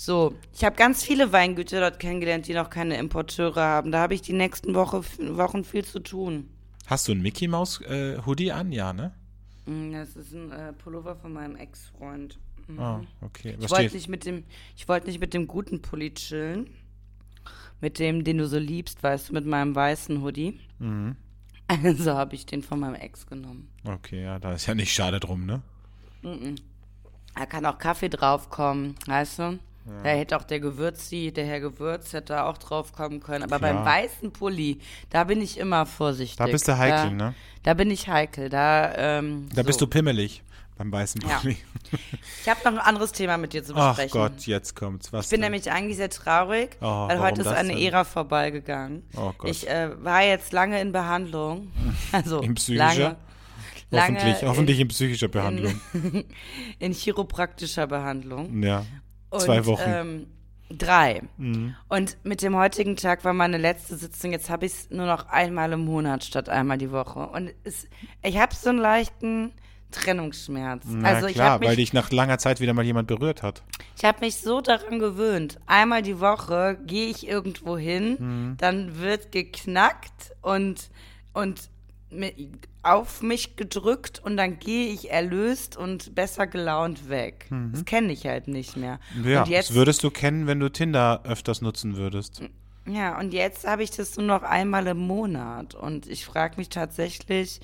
[0.00, 3.90] So, ich habe ganz viele Weingüter dort kennengelernt, die noch keine Importeure haben.
[3.90, 5.02] Da habe ich die nächsten Woche,
[5.36, 6.48] Wochen viel zu tun.
[6.86, 8.70] Hast du einen Mickey Maus äh, Hoodie an?
[8.70, 9.12] Ja, ne?
[9.66, 12.38] Mm, Das ist ein äh, Pullover von meinem Ex-Freund.
[12.68, 12.78] Mm.
[12.78, 13.56] Ah, okay.
[13.58, 13.94] Ich Was wollte steht?
[13.94, 14.44] nicht mit dem,
[14.76, 16.70] ich wollte nicht mit dem guten Pulli chillen.
[17.80, 20.60] Mit dem, den du so liebst, weißt du, mit meinem weißen Hoodie.
[20.78, 21.16] Mhm.
[21.66, 23.68] Also habe ich den von meinem Ex genommen.
[23.82, 25.60] Okay, ja, da ist ja nicht schade drum, ne?
[27.34, 29.58] Da kann auch Kaffee draufkommen, weißt du?
[30.02, 33.44] Da hätte auch der Gewürzi, der Herr Gewürz hätte da auch draufkommen können.
[33.44, 33.74] Aber Klar.
[33.74, 34.78] beim weißen Pulli,
[35.10, 36.36] da bin ich immer vorsichtig.
[36.36, 37.34] Da bist du heikel, da, ne?
[37.62, 38.48] Da bin ich heikel.
[38.48, 39.86] Da, ähm, Da bist so.
[39.86, 40.42] du pimmelig
[40.76, 41.38] beim weißen Ja.
[41.38, 41.56] Pulli.
[42.42, 44.20] Ich habe noch ein anderes Thema mit dir zu Ach besprechen.
[44.20, 45.12] Gott, jetzt kommt's.
[45.12, 45.50] Was Ich bin denn?
[45.50, 47.78] nämlich eigentlich sehr traurig, Oh, weil heute ist eine denn?
[47.82, 49.02] Ära vorbeigegangen.
[49.16, 49.50] Oh Gott.
[49.50, 51.72] Ich äh, war jetzt lange in Behandlung.
[52.12, 52.84] Also In psychischer?
[52.86, 53.16] lange.
[53.90, 55.80] lange Hoffentlich, in- hoffentlich in psychischer Behandlung.
[56.78, 58.62] in chiropraktischer Behandlung.
[58.62, 58.84] ja.
[59.36, 59.82] Zwei Und, Wochen.
[59.86, 60.26] Ähm,
[60.70, 61.22] drei.
[61.36, 61.74] Mhm.
[61.88, 64.32] Und mit dem heutigen Tag war meine letzte Sitzung.
[64.32, 67.20] Jetzt habe ich es nur noch einmal im Monat statt einmal die Woche.
[67.28, 67.86] Und es,
[68.22, 69.52] ich habe so einen leichten
[69.90, 70.84] Trennungsschmerz.
[70.86, 73.62] Na also klar, habe weil mich, dich nach langer Zeit wieder mal jemand berührt hat.
[73.96, 75.58] ich hab mich so daran gewöhnt.
[75.66, 78.56] Einmal die Woche gehe ich irgendwo hin, Mhm.
[78.58, 80.90] dann wird geknackt und,
[81.32, 81.70] und
[82.82, 87.46] auf mich gedrückt und dann gehe ich erlöst und besser gelaunt weg.
[87.72, 88.98] Das kenne ich halt nicht mehr.
[89.14, 89.28] Mhm.
[89.28, 92.42] Ja, jetzt das würdest du kennen, wenn du Tinder öfters nutzen würdest.
[92.86, 95.74] Ja, und jetzt habe ich das nur noch einmal im Monat.
[95.74, 97.60] Und ich frage mich tatsächlich,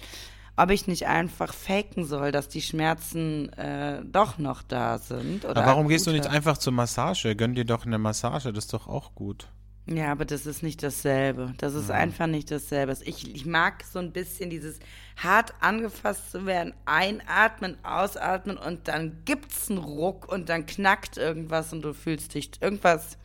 [0.57, 5.45] ob ich nicht einfach faken soll, dass die Schmerzen äh, doch noch da sind.
[5.45, 7.35] Oder Aber warum gehst du nicht einfach zur Massage?
[7.35, 9.49] Gönn dir doch eine Massage, das ist doch auch gut.
[9.87, 11.53] Ja, aber das ist nicht dasselbe.
[11.59, 12.97] Das ist einfach nicht dasselbe.
[13.05, 14.79] Ich, ich mag so ein bisschen dieses
[15.23, 21.73] hart angefasst zu werden, einatmen, ausatmen und dann gibt's einen Ruck und dann knackt irgendwas
[21.73, 23.19] und du fühlst dich irgendwas.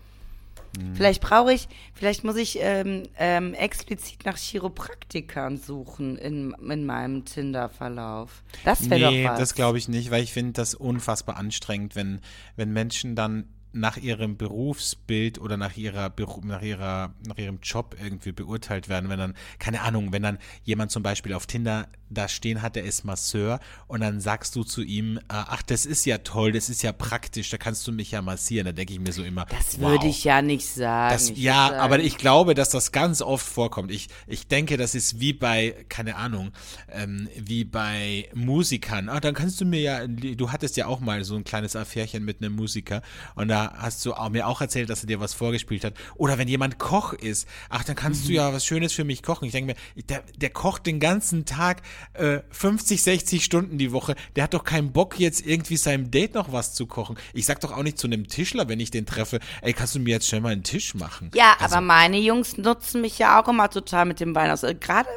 [0.94, 7.26] Vielleicht brauche ich, vielleicht muss ich ähm, ähm, explizit nach Chiropraktikern suchen in, in meinem
[7.26, 8.44] Tinder-Verlauf.
[8.66, 9.40] Das wäre Nee, doch was.
[9.40, 12.22] das glaube ich nicht, weil ich finde das unfassbar anstrengend, wenn,
[12.56, 16.12] wenn Menschen dann nach ihrem Berufsbild oder nach ihrer
[16.44, 20.92] nach ihrer nach ihrem Job irgendwie beurteilt werden, wenn dann keine Ahnung, wenn dann jemand
[20.92, 24.82] zum Beispiel auf Tinder da stehen hat, der ist Masseur und dann sagst du zu
[24.82, 28.12] ihm, äh, ach das ist ja toll, das ist ja praktisch, da kannst du mich
[28.12, 29.92] ja massieren, da denke ich mir so immer, Das wow.
[29.92, 31.14] würde ich ja nicht sagen.
[31.14, 33.92] Das, ja, würd aber sagen, ich glaube, dass das ganz oft vorkommt.
[33.92, 36.52] Ich, ich denke, das ist wie bei, keine Ahnung,
[36.92, 39.10] ähm, wie bei Musikern.
[39.10, 42.26] Ah, dann kannst du mir ja, du hattest ja auch mal so ein kleines Affärchen
[42.26, 43.02] mit einem Musiker
[43.36, 45.94] und da hast du auch, mir auch erzählt, dass er dir was vorgespielt hat.
[46.16, 49.46] Oder wenn jemand Koch ist, ach, dann kannst du ja was Schönes für mich kochen.
[49.46, 51.82] Ich denke mir, der, der kocht den ganzen Tag
[52.14, 54.16] äh, 50, 60 Stunden die Woche.
[54.36, 57.18] Der hat doch keinen Bock, jetzt irgendwie seinem Date noch was zu kochen.
[57.34, 60.00] Ich sag doch auch nicht zu einem Tischler, wenn ich den treffe, ey, kannst du
[60.00, 61.32] mir jetzt schnell mal einen Tisch machen?
[61.34, 64.64] Ja, Also- aber meine Jungs nutzen mich ja auch immer total mit dem Wein aus.
[64.64, 65.10] Äh, Gerade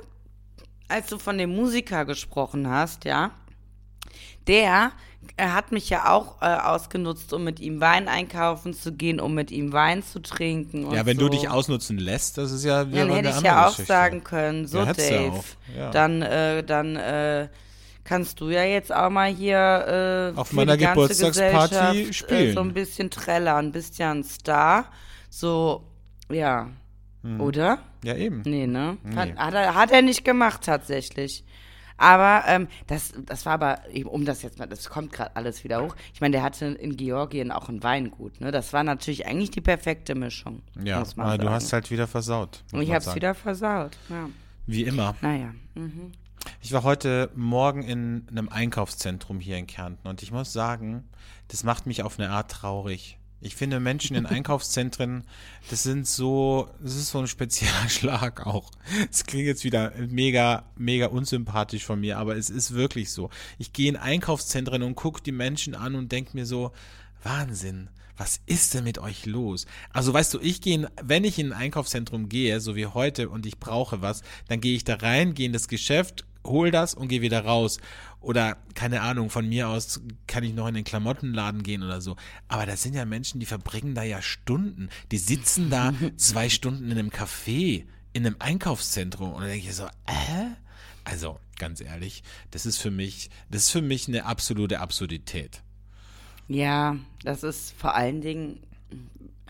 [0.88, 3.30] als du von dem Musiker gesprochen hast, ja,
[4.46, 4.92] der
[5.36, 9.34] er hat mich ja auch äh, ausgenutzt, um mit ihm Wein einkaufen zu gehen, um
[9.34, 10.90] mit ihm Wein zu trinken.
[10.92, 11.24] Ja, wenn so.
[11.24, 13.92] du dich ausnutzen lässt, das ist ja wieder Ja, dann hätte ich ja auch Geschichte.
[13.92, 15.40] sagen können, so Ja, Dave,
[15.76, 15.90] ja.
[15.90, 17.48] dann, äh, dann äh,
[18.04, 22.54] kannst du ja jetzt auch mal hier äh, Auf meiner Geburtstagsparty Äh, spielen.
[22.54, 24.86] so ein bisschen trällern, bist ja ein Star.
[25.30, 25.84] So,
[26.30, 26.68] ja.
[27.38, 27.78] Oder?
[28.04, 28.42] Ja, eben.
[28.44, 28.98] Nee, ne?
[29.14, 29.34] Hat, Nee.
[29.36, 31.44] hat, er, hat er nicht gemacht, tatsächlich.
[31.96, 35.64] Aber ähm, das, das war aber, eben, um das jetzt mal, das kommt gerade alles
[35.64, 35.94] wieder hoch.
[36.14, 38.50] Ich meine, der hatte in Georgien auch ein Weingut, ne?
[38.50, 40.62] Das war natürlich eigentlich die perfekte Mischung.
[40.82, 42.64] Ja, muss man aber du hast halt wieder versaut.
[42.72, 43.96] Und ich hab's wieder versaut.
[44.08, 44.28] Ja.
[44.66, 45.14] Wie immer.
[45.20, 45.54] Naja.
[45.74, 46.12] Mhm.
[46.60, 51.04] Ich war heute Morgen in einem Einkaufszentrum hier in Kärnten und ich muss sagen,
[51.48, 53.18] das macht mich auf eine Art traurig.
[53.42, 55.24] Ich finde Menschen in Einkaufszentren,
[55.68, 58.70] das sind so, das ist so ein Spezialschlag auch.
[59.10, 63.30] Es klingt jetzt wieder mega, mega unsympathisch von mir, aber es ist wirklich so.
[63.58, 66.72] Ich gehe in Einkaufszentren und gucke die Menschen an und denke mir so,
[67.22, 67.88] Wahnsinn.
[68.18, 69.66] Was ist denn mit euch los?
[69.90, 73.28] Also weißt du, ich gehe, in- wenn ich in ein Einkaufszentrum gehe, so wie heute,
[73.30, 76.94] und ich brauche was, dann gehe ich da rein, gehe in das Geschäft, hol das
[76.94, 77.78] und gehe wieder raus.
[78.20, 82.16] Oder keine Ahnung, von mir aus kann ich noch in den Klamottenladen gehen oder so.
[82.48, 84.90] Aber das sind ja Menschen, die verbringen da ja Stunden.
[85.10, 89.32] Die sitzen da zwei Stunden in einem Café, in einem Einkaufszentrum.
[89.32, 90.50] Und da denke ich so, äh?
[91.04, 95.62] Also, ganz ehrlich, das ist für mich, das ist für mich eine absolute Absurdität.
[96.46, 98.60] Ja, das ist vor allen Dingen,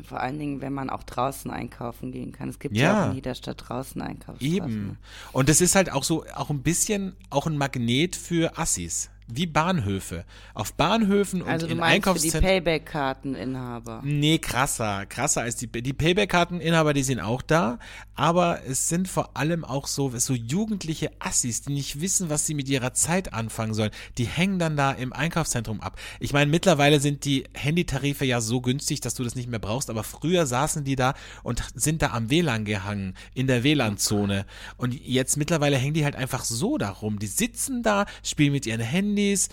[0.05, 2.49] vor allen Dingen, wenn man auch draußen einkaufen gehen kann.
[2.49, 3.05] Es gibt ja, Ja.
[3.05, 4.55] auch in jeder Stadt draußen Einkaufsstraßen.
[4.57, 4.99] Eben.
[5.33, 9.11] Und das ist halt auch so, auch ein bisschen auch ein Magnet für Assis.
[9.29, 10.25] Wie Bahnhöfe.
[10.55, 12.45] Auf Bahnhöfen und Also du in meinst für die Einkaufszentren.
[12.45, 14.03] Payback-Karteninhaber.
[14.05, 17.79] Nee, krasser, krasser als die, die Payback-Karteninhaber, die sind auch da,
[18.15, 22.55] aber es sind vor allem auch so, so jugendliche Assis, die nicht wissen, was sie
[22.55, 23.91] mit ihrer Zeit anfangen sollen.
[24.19, 25.99] Die hängen dann da im Einkaufszentrum ab.
[26.21, 29.91] Ich meine, mittlerweile sind die Handytarife ja so günstig, dass du das nicht mehr brauchst,
[29.91, 34.47] aber früher saßen die da und sind da am WLAN gehangen, in der WLAN-Zone.
[34.77, 37.19] Und jetzt mittlerweile hängen die halt einfach so darum.
[37.19, 38.81] Die sitzen da, spielen mit ihren
[39.13, 39.49] Handys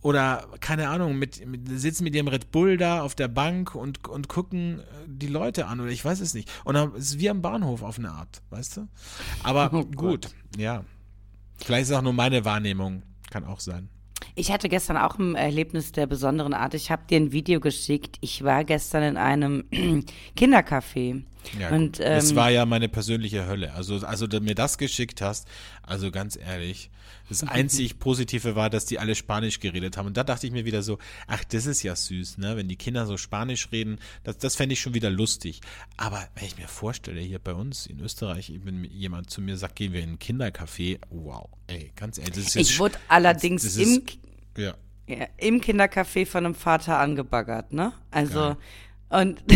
[0.00, 4.06] oder keine Ahnung, mit, mit, sitzen mit ihrem Red Bull da auf der Bank und,
[4.06, 6.48] und gucken äh, die Leute an oder ich weiß es nicht.
[6.64, 8.88] Und dann ist es wie am Bahnhof auf eine Art, weißt du?
[9.42, 10.84] Aber Oh gut, ja.
[11.56, 13.02] Vielleicht ist es auch nur meine Wahrnehmung.
[13.30, 13.88] Kann auch sein.
[14.36, 16.74] Ich hatte gestern auch ein Erlebnis der besonderen Art.
[16.74, 18.18] Ich habe dir ein Video geschickt.
[18.20, 19.64] Ich war gestern in einem
[20.36, 21.24] Kindercafé.
[21.58, 23.72] Ja, Und, ähm, war ja meine persönliche Hölle.
[23.74, 25.48] Also, also du mir das geschickt hast,
[25.82, 26.90] also ganz ehrlich,
[27.28, 30.06] das einzig Positive war, dass die alle Spanisch geredet haben.
[30.06, 32.56] Und da dachte ich mir wieder so, ach, das ist ja süß, ne?
[32.56, 35.60] Wenn die Kinder so Spanisch reden, das, das fände ich schon wieder lustig.
[35.96, 39.76] Aber wenn ich mir vorstelle, hier bei uns in Österreich, wenn jemand zu mir sagt,
[39.76, 43.76] gehen wir in ein Kindercafé, wow, ey, ganz ehrlich, das ist Ich wurde allerdings das
[43.76, 44.18] im, ist-
[44.56, 44.74] ja.
[45.06, 47.92] ja, im Kindercafé von einem Vater angebaggert, ne?
[48.10, 48.56] Also,
[49.10, 49.20] Geil.
[49.22, 49.42] und,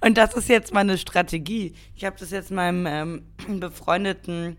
[0.00, 1.74] und das ist jetzt meine Strategie.
[1.94, 4.56] Ich habe das jetzt meinem ähm, befreundeten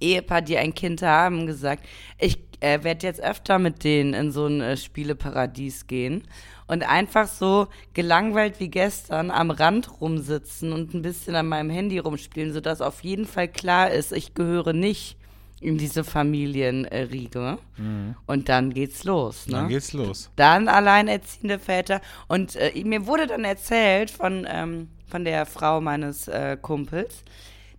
[0.00, 1.84] Ehepaar, die ein Kind haben, gesagt,
[2.18, 6.24] ich äh, werde jetzt öfter mit denen in so ein äh, Spieleparadies gehen
[6.66, 11.98] und einfach so gelangweilt wie gestern am Rand rumsitzen und ein bisschen an meinem Handy
[11.98, 15.16] rumspielen, sodass auf jeden Fall klar ist, ich gehöre nicht
[15.60, 17.58] in diese Familienriege.
[18.26, 19.46] Und dann geht's los.
[19.46, 19.52] Ne?
[19.52, 20.30] Dann geht's los.
[20.36, 22.00] dann alleinerziehende Väter.
[22.28, 27.24] Und äh, mir wurde dann erzählt von, ähm, von der Frau meines äh, Kumpels,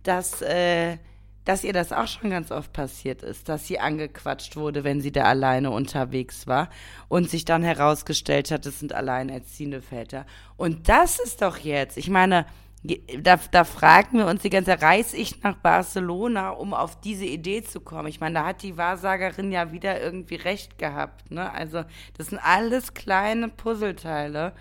[0.04, 0.98] dass, äh,
[1.44, 5.10] dass ihr das auch schon ganz oft passiert ist, dass sie angequatscht wurde, wenn sie
[5.10, 6.70] da alleine unterwegs war
[7.08, 10.24] und sich dann herausgestellt hat, es sind alleinerziehende Väter.
[10.56, 12.46] Und das ist doch jetzt, ich meine,
[12.84, 17.24] da, da fragen wir uns die ganze Zeit, reise ich nach Barcelona, um auf diese
[17.24, 18.08] Idee zu kommen?
[18.08, 21.30] Ich meine, da hat die Wahrsagerin ja wieder irgendwie recht gehabt.
[21.30, 21.52] Ne?
[21.52, 21.84] Also
[22.18, 24.52] das sind alles kleine Puzzleteile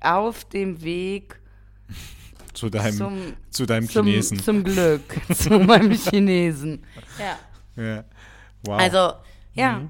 [0.00, 1.40] auf dem Weg
[2.52, 4.38] Zu deinem, Zum- zu deinem zum, Chinesen.
[4.38, 5.02] zum Glück,
[5.34, 6.84] zu meinem Chinesen.
[7.18, 7.82] Ja.
[7.82, 8.04] ja.
[8.66, 8.78] Wow.
[8.78, 9.12] Also,
[9.54, 9.80] ja,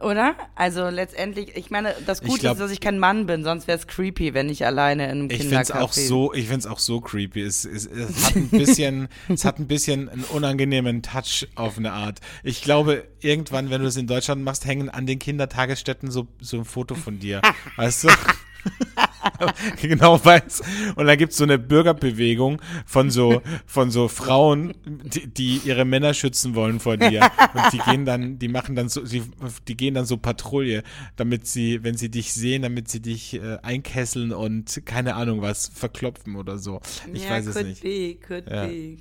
[0.00, 0.34] oder?
[0.54, 3.78] Also letztendlich, ich meine, das Gute glaub- ist, dass ich kein Mann bin, sonst wäre
[3.78, 6.66] es creepy, wenn ich alleine in einem Ich finde es Kindercafé auch so, ich find's
[6.66, 7.42] auch so creepy.
[7.42, 11.92] Es, es, es hat ein bisschen, es hat ein bisschen einen unangenehmen Touch auf eine
[11.92, 12.20] Art.
[12.42, 16.58] Ich glaube, irgendwann, wenn du es in Deutschland machst, hängen an den Kindertagesstätten so, so
[16.58, 17.40] ein Foto von dir.
[17.76, 18.08] Weißt du?
[19.80, 20.62] genau weiß.
[20.96, 26.14] Und da gibt's so eine Bürgerbewegung von so, von so Frauen, die, die ihre Männer
[26.14, 27.28] schützen wollen vor dir.
[27.54, 29.22] Und die gehen dann, die machen dann so, die,
[29.68, 30.82] die gehen dann so Patrouille,
[31.16, 35.70] damit sie, wenn sie dich sehen, damit sie dich äh, einkesseln und keine Ahnung was,
[35.74, 36.80] verklopfen oder so.
[37.12, 37.82] Ich ja, weiß es could nicht.
[37.82, 38.66] Be, could Ja.
[38.66, 38.96] be.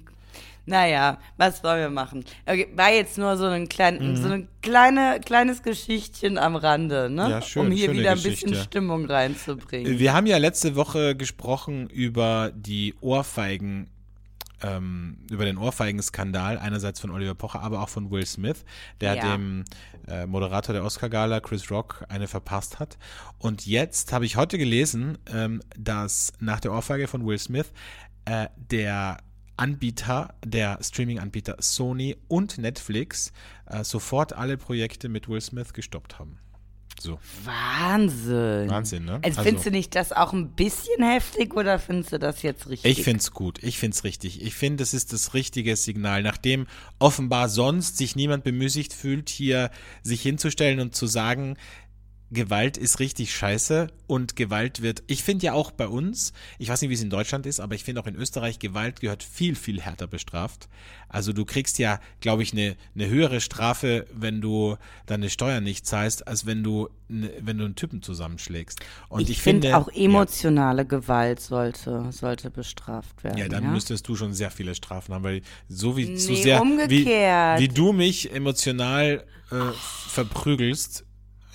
[0.66, 2.24] Naja, was wollen wir machen?
[2.46, 4.16] Okay, war jetzt nur so ein, klein, Mhm.
[4.16, 7.30] so ein kleine, kleines Geschichtchen am Rande, ne?
[7.30, 8.64] Ja, schön, um hier wieder ein bisschen Geschichte.
[8.64, 9.98] Stimmung reinzubringen.
[9.98, 13.90] Wir haben ja letzte Woche gesprochen über die Ohrfeigen,
[14.64, 18.64] ähm, über den Ohrfeigenskandal, einerseits von Oliver Pocher, aber auch von Will Smith,
[19.02, 19.36] der Ja.
[19.36, 19.66] dem
[20.08, 22.98] äh, Moderator der Oscar-Gala, Chris Rock, eine verpasst hat.
[23.40, 27.72] Und jetzt habe ich heute gelesen, ähm, dass nach der Ohrfeige von Will Smith
[28.26, 29.18] äh, der
[29.62, 33.32] Anbieter, der Streaming-Anbieter Sony und Netflix
[33.68, 36.40] äh, sofort alle Projekte mit Will Smith gestoppt haben.
[37.00, 38.70] So, Wahnsinn.
[38.70, 39.14] Wahnsinn, ne?
[39.24, 42.70] Also, Also- findest du nicht das auch ein bisschen heftig oder findest du das jetzt
[42.70, 42.98] richtig?
[43.00, 43.62] Ich find's gut.
[43.64, 44.42] Ich find's richtig.
[44.42, 46.22] Ich finde, das ist das richtige Signal.
[46.22, 46.68] Nachdem
[47.00, 49.72] offenbar sonst sich niemand bemüßigt fühlt, hier
[50.04, 51.56] sich hinzustellen und zu sagen,
[52.32, 56.82] Gewalt ist richtig scheiße und Gewalt wird, ich finde ja auch bei uns, ich weiß
[56.82, 59.56] nicht, wie es in Deutschland ist, aber ich finde auch in Österreich, Gewalt gehört viel,
[59.56, 60.70] viel härter bestraft.
[61.10, 65.86] Also du kriegst ja, glaube ich, eine, eine höhere Strafe, wenn du deine Steuern nicht
[65.86, 68.80] zahlst, als wenn du, ne, wenn du einen Typen zusammenschlägst.
[69.10, 73.38] Und ich, ich finde finde auch emotionale Gewalt sollte, sollte bestraft werden.
[73.40, 76.58] Ja, dann müsstest du schon sehr viele Strafen haben, weil so wie so Nee, sehr
[76.60, 77.60] wie, umgekehrt.
[77.60, 79.56] wie du mich emotional äh,
[80.08, 81.06] verprügelst,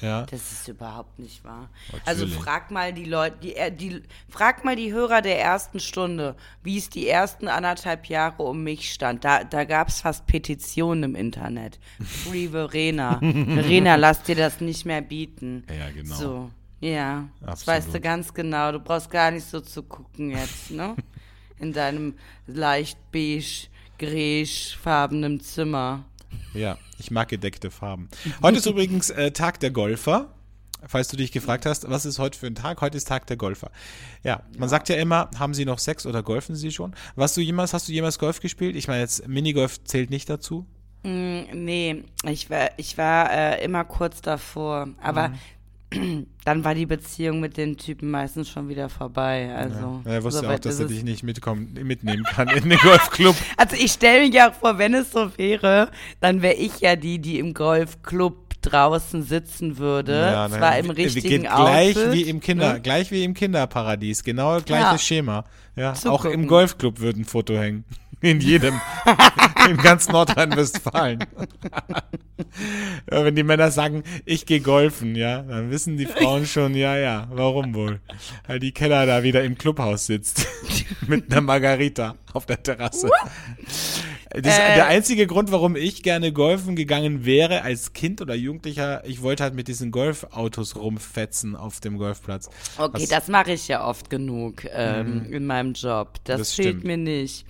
[0.00, 0.26] ja.
[0.26, 1.70] Das ist überhaupt nicht wahr.
[1.86, 2.06] Natürlich.
[2.06, 6.36] Also frag mal die Leute, die, äh, die, frag mal die Hörer der ersten Stunde,
[6.62, 9.24] wie es die ersten anderthalb Jahre um mich stand.
[9.24, 11.78] Da, da gab es fast Petitionen im Internet.
[12.04, 13.18] Free Verena.
[13.20, 15.64] Verena, lass dir das nicht mehr bieten.
[15.68, 16.14] Ja, genau.
[16.14, 17.28] So, ja.
[17.40, 17.66] Das Absolut.
[17.66, 18.72] weißt du ganz genau.
[18.72, 20.94] Du brauchst gar nicht so zu gucken jetzt, ne?
[21.58, 22.14] In deinem
[22.46, 26.04] leicht beige, gräschfarbenen Zimmer.
[26.54, 28.08] Ja, ich mag gedeckte Farben.
[28.42, 30.32] Heute ist übrigens äh, Tag der Golfer.
[30.88, 32.80] Falls du dich gefragt hast, was ist heute für ein Tag?
[32.80, 33.70] Heute ist Tag der Golfer.
[34.22, 36.94] Ja, man sagt ja immer, haben Sie noch Sex oder golfen Sie schon?
[37.16, 38.76] Was du jemals, hast du jemals Golf gespielt?
[38.76, 40.66] Ich meine, jetzt Minigolf zählt nicht dazu.
[41.02, 44.88] Nee, ich war, ich war äh, immer kurz davor.
[45.02, 45.34] Aber Mhm.
[46.44, 49.54] dann war die Beziehung mit den Typen meistens schon wieder vorbei.
[49.54, 53.36] Also, Er wusste so auch, dass er dich nicht mitkommen, mitnehmen kann in den Golfclub.
[53.56, 56.96] Also ich stelle mir ja auch vor, wenn es so wäre, dann wäre ich ja
[56.96, 60.12] die, die im Golfclub draußen sitzen würde.
[60.12, 62.12] Ja, zwar ne, im geht richtigen gleich Outfit.
[62.12, 62.80] wie im Kinder, ne?
[62.80, 64.98] gleich wie im Kinderparadies, genau gleiches Ja.
[64.98, 65.44] Schema.
[65.76, 66.46] Ja, auch im.
[66.46, 67.84] Golfclub würde ein Foto hängen.
[68.22, 68.74] In jedem,
[69.68, 71.20] in ganz Nordrhein-Westfalen.
[73.10, 76.96] Ja, wenn die Männer sagen, ich gehe golfen, ja, dann wissen die Frauen schon, ja,
[76.98, 78.00] ja, warum wohl?
[78.46, 80.46] Weil die Keller da wieder im Clubhaus sitzt.
[81.06, 83.08] Mit einer Margarita auf der Terrasse.
[84.30, 84.74] Das Äh.
[84.74, 89.02] der einzige Grund, warum ich gerne golfen gegangen wäre als Kind oder Jugendlicher.
[89.06, 92.50] Ich wollte halt mit diesen Golfautos rumfetzen auf dem Golfplatz.
[92.76, 96.14] Okay, Was- das mache ich ja oft genug ähm, in meinem Job.
[96.24, 96.84] Das, Das fehlt stimmt.
[96.84, 97.46] mir nicht.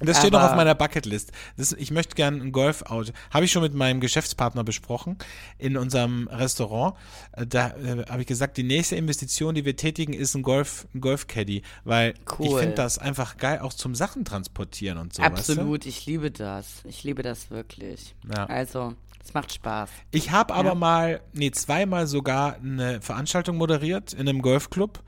[0.00, 1.30] Das steht noch auf meiner Bucketlist.
[1.56, 3.12] Das, ich möchte gerne ein Golfauto.
[3.30, 5.16] Habe ich schon mit meinem Geschäftspartner besprochen
[5.58, 6.94] in unserem Restaurant.
[7.32, 10.86] Äh, Da äh, habe ich gesagt, die nächste Investition, die wir tätigen, ist ein Golf,
[10.94, 12.60] ein Golfcaddy, weil ich Cool.
[12.60, 15.22] finde das einfach geil, auch zum Sachen transportieren und so.
[15.22, 16.82] Weißt Absolut, ich liebe das.
[16.84, 18.14] Ich liebe das wirklich.
[18.34, 18.46] Ja.
[18.46, 19.90] Also, es macht Spaß.
[20.10, 20.16] du?
[20.18, 20.74] Ich habe aber Ja.
[20.74, 25.02] mal, nee, zweimal sogar eine Veranstaltung moderiert in einem Golfclub.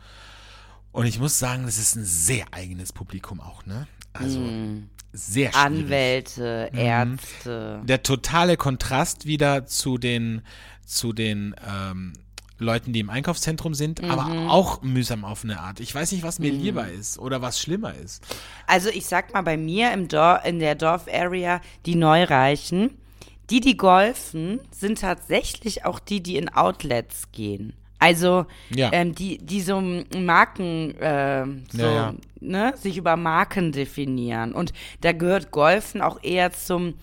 [0.93, 3.86] Und ich muss sagen, das ist ein sehr eigenes Publikum auch, ne?
[4.12, 4.40] Also
[5.12, 5.56] sehr schwierig.
[5.56, 6.78] Anwälte, Mhm.
[6.78, 7.80] Ärzte.
[7.84, 10.42] der totale Kontrast wieder zu den,
[10.86, 12.12] zu den ähm,
[12.58, 15.80] Leuten, die im Einkaufszentrum sind, aber auch mühsam auf eine Art.
[15.80, 18.22] Ich weiß nicht, was mir lieber ist oder was schlimmer ist.
[18.66, 22.90] Also ich sag mal, bei mir im Dor in der Dorfarea, die Neureichen,
[23.50, 27.72] die, die golfen, sind tatsächlich auch die, die in Outlets gehen.
[28.03, 28.90] Also Ja.
[28.92, 32.14] ähm, die, die so Marken, äh, so, Ja, ja.
[32.40, 34.53] Ne, sich über Marken definieren.
[34.53, 36.94] Und da gehört Golfen auch eher zum,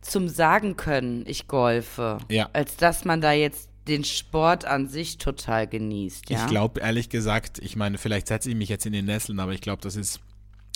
[0.00, 2.18] zum Sagen können, ich golfe.
[2.28, 2.48] Ja.
[2.52, 6.28] Als dass man da jetzt den Sport an sich total genießt.
[6.30, 6.40] Ja?
[6.42, 9.52] Ich glaube, ehrlich gesagt, ich meine, vielleicht setze ich mich jetzt in den Nesseln, aber
[9.52, 10.20] ich glaube, das ist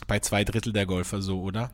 [0.06, 1.70] bei zwei Drittel der Golfer so, oder?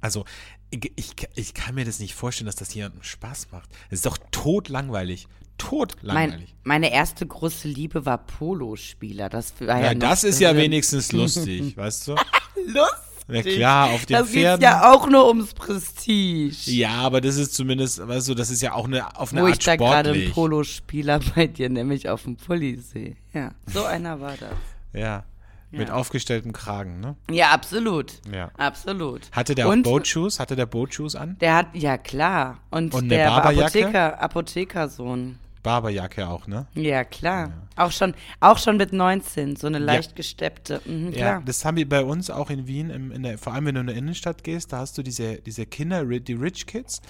[0.00, 0.24] Also,
[0.70, 3.68] ich, ich, ich kann mir das nicht vorstellen, dass das jemandem Spaß macht.
[3.90, 5.26] Es ist doch totlangweilig.
[5.62, 6.54] Mein, Totlangweilig.
[6.64, 9.28] meine erste große Liebe war Polospieler.
[9.28, 12.12] Das war ja, ja, das ist ja wenigstens lustig, weißt du?
[12.66, 12.82] lustig.
[13.26, 14.62] Na klar, auf den Das geht Pferden.
[14.62, 16.70] ja auch nur ums Prestige.
[16.70, 19.46] Ja, aber das ist zumindest, weißt du, das ist ja auch eine, auf eine Wo
[19.46, 20.30] Art ich da gerade einen.
[20.32, 23.16] Polospieler bei dir nämlich auf dem Pulli sehe.
[23.32, 24.52] Ja, so einer war das.
[24.92, 25.24] Ja,
[25.70, 25.94] mit Ja.
[25.94, 27.16] aufgestelltem Kragen, ne?
[27.30, 28.12] Ja, absolut.
[28.30, 28.50] Ja.
[28.58, 29.22] Absolut.
[29.32, 30.38] Hatte der auch Boatshoes?
[30.38, 31.38] Hatte der Boatshoes an?
[31.40, 32.58] Der hat, ja klar.
[32.70, 33.46] Und, Und der war?
[33.46, 35.38] Apotheker, Apothekersohn.
[35.64, 36.66] Barberjacke auch, ne?
[36.74, 37.52] Ja, klar.
[37.74, 40.80] Auch schon, auch schon mit 19, so eine leicht gesteppte.
[40.84, 43.64] Mhm, Ja, das haben wir bei uns auch in Wien, im, in der, vor allem
[43.66, 47.00] wenn du in der Innenstadt gehst, da hast du diese, diese Kinder, die Rich Kids,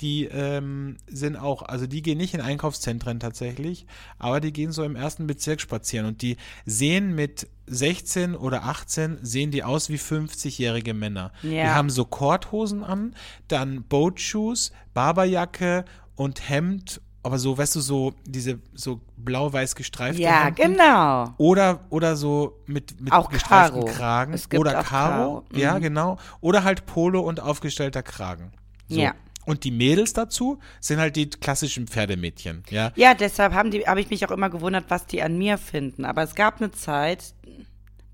[0.00, 3.86] die ähm, sind auch, also die gehen nicht in Einkaufszentren tatsächlich,
[4.18, 6.36] aber die gehen so im ersten Bezirk spazieren und die
[6.66, 11.30] sehen mit 16 oder 18, sehen die aus wie 50-jährige Männer.
[11.42, 11.74] Die Ja.
[11.74, 13.14] haben so Korthosen an,
[13.48, 15.84] dann Boatshoes, Barberjacke
[16.16, 20.72] und Hemd, aber so, weißt du, so diese so blau-weiß gestreifte ja, Hemden.
[20.72, 21.34] genau.
[21.36, 23.94] Oder, oder so mit, mit Auch gestreiften Karo.
[23.94, 24.40] Kragen.
[24.56, 24.82] Oder Karo.
[24.82, 25.44] Karo.
[25.52, 25.58] Mhm.
[25.58, 26.16] Ja, genau.
[26.40, 28.50] Oder halt Polo und aufgestellter Kragen.
[28.88, 28.98] So.
[28.98, 29.14] Ja.
[29.44, 32.64] Und die Mädels dazu sind halt die klassischen Pferdemädchen.
[32.70, 32.92] Ja.
[32.96, 36.04] Ja, deshalb habe ich mich auch immer gewundert, was die an mir finden.
[36.06, 37.34] Aber es gab eine Zeit,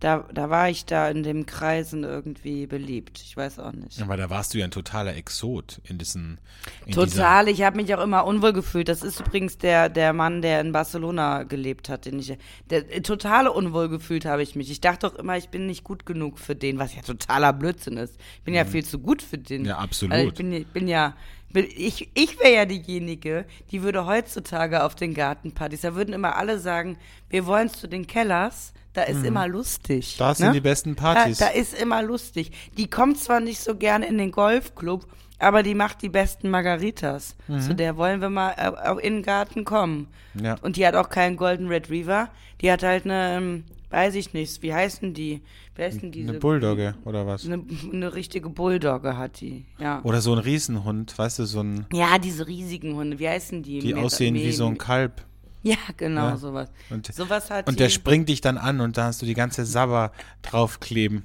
[0.05, 3.23] da, da war ich da in den Kreisen irgendwie beliebt.
[3.25, 4.03] Ich weiß auch nicht.
[4.03, 6.39] Aber da warst du ja ein totaler Exot in diesen.
[6.85, 8.89] In Total, ich habe mich auch immer unwohl gefühlt.
[8.89, 12.37] Das ist übrigens der, der Mann, der in Barcelona gelebt hat, den ich.
[12.69, 14.71] Der äh, totale unwohl gefühlt habe ich mich.
[14.71, 17.97] Ich dachte doch immer, ich bin nicht gut genug für den, was ja totaler Blödsinn
[17.97, 18.21] ist.
[18.37, 19.63] Ich bin ja viel zu gut für den.
[19.63, 19.69] Mhm.
[19.69, 20.13] Ja, absolut.
[20.13, 21.15] Also ich bin, ich bin ja.
[21.55, 26.59] Ich, ich wäre ja diejenige, die würde heutzutage auf den Gartenpartys, da würden immer alle
[26.59, 26.99] sagen,
[27.31, 30.15] wir wollen zu den Kellers, da ist immer lustig.
[30.15, 30.19] Mhm.
[30.19, 30.53] Da sind ne?
[30.53, 31.39] die besten Partys.
[31.39, 32.53] Da, da ist immer lustig.
[32.77, 35.07] Die kommt zwar nicht so gerne in den Golfclub,
[35.41, 37.35] aber die macht die besten Margaritas.
[37.61, 40.09] Zu der wollen wir mal äh, auch in den Garten kommen.
[40.35, 40.45] Mhm.
[40.45, 40.57] Ja.
[40.63, 42.29] Und die hat auch keinen Golden Retriever.
[42.61, 43.65] Die hat halt eine, ähm,
[43.95, 45.41] weiß ich nicht, wie heißen die?
[45.75, 46.31] Wie heißen diese?
[46.31, 47.45] Eine Bulldogge oder was?
[47.47, 50.01] Eine, eine richtige Bulldogge hat die, ja.
[50.03, 53.79] Oder so ein Riesenhund, weißt du, so ein, Ja, diese riesigen Hunde, wie heißen die?
[53.79, 55.25] die Mir- aussehen wie so ein Kalb.
[55.63, 56.37] Ja, genau, Ja.
[56.37, 56.69] sowas.
[56.91, 59.65] Und, sowas hat und der springt dich dann an und da hast du die ganze
[59.65, 61.25] Sabber draufkleben.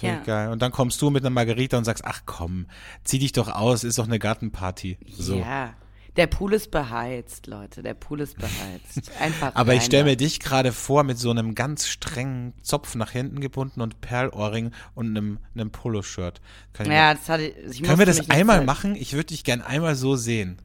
[0.00, 0.16] Ja.
[0.26, 0.50] geil.
[0.50, 2.66] Und dann kommst du mit einer Margarita und sagst, ach komm,
[3.04, 4.98] zieh dich doch aus, ist doch eine Gartenparty.
[5.08, 5.36] So.
[5.36, 5.72] Ja,
[6.16, 7.82] der Pool ist beheizt, Leute.
[7.82, 9.10] Der Pool ist beheizt.
[9.20, 9.54] Einfach.
[9.54, 13.40] Aber ich stelle mir dich gerade vor mit so einem ganz strengen Zopf nach hinten
[13.40, 16.40] gebunden und Perlohrring und einem, einem Poloshirt.
[16.78, 17.80] Mir- Ja, das hatte ich.
[17.80, 18.94] ich Können wir das einmal machen?
[18.96, 20.58] Ich würde dich gern einmal so sehen.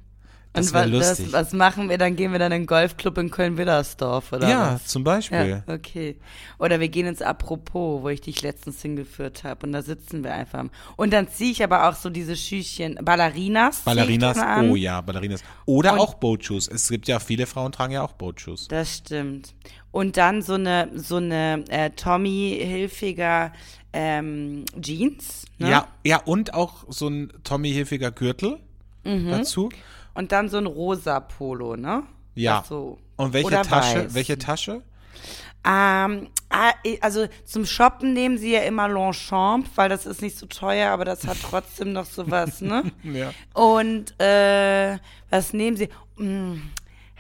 [0.52, 1.26] Das Und wäre lustig.
[1.32, 2.00] Das, was machen wir?
[2.00, 4.86] Dann gehen wir dann in den Golfclub in Köln-Widdersdorf, oder ja, was?
[4.88, 5.64] zum Beispiel.
[5.68, 6.18] Ja, okay.
[6.58, 9.68] Oder wir gehen ins Apropos, wo ich dich letztens hingeführt habe.
[9.68, 10.66] Und da sitzen wir einfach.
[10.96, 13.82] Und dann ziehe ich aber auch so diese Schüchchen, Ballerinas.
[13.82, 15.44] Ballerinas, oh ja, Ballerinas.
[15.66, 16.68] Oder Und- auch Boatshoes.
[16.68, 18.68] Es gibt ja, viele Frauen tragen ja auch Boatshoes.
[18.70, 19.54] Das stimmt.
[19.92, 23.54] Und dann so eine, so eine äh, Tommy Hilfiger
[23.94, 25.46] ähm, Jeans.
[25.60, 25.70] Ne?
[25.70, 28.58] Ja, ja, und auch so ein Tommy Hilfiger Gürtel.
[29.04, 29.70] dazu.
[30.14, 32.04] Und dann so ein rosa Polo, ne?
[32.36, 32.64] Ja.
[32.68, 32.98] So.
[33.16, 34.06] Und welche Oder Tasche?
[34.06, 34.14] weiß.
[34.14, 34.82] Welche Tasche?
[35.66, 40.46] Ähm, ah, also zum Shoppen nehmen sie ja immer Longchamp, weil das ist nicht so
[40.46, 42.84] teuer, aber das hat trotzdem noch sowas, ne?
[43.04, 43.32] Ja.
[43.54, 44.98] Und äh,
[45.30, 45.90] was nehmen sie?
[46.18, 46.62] Mm,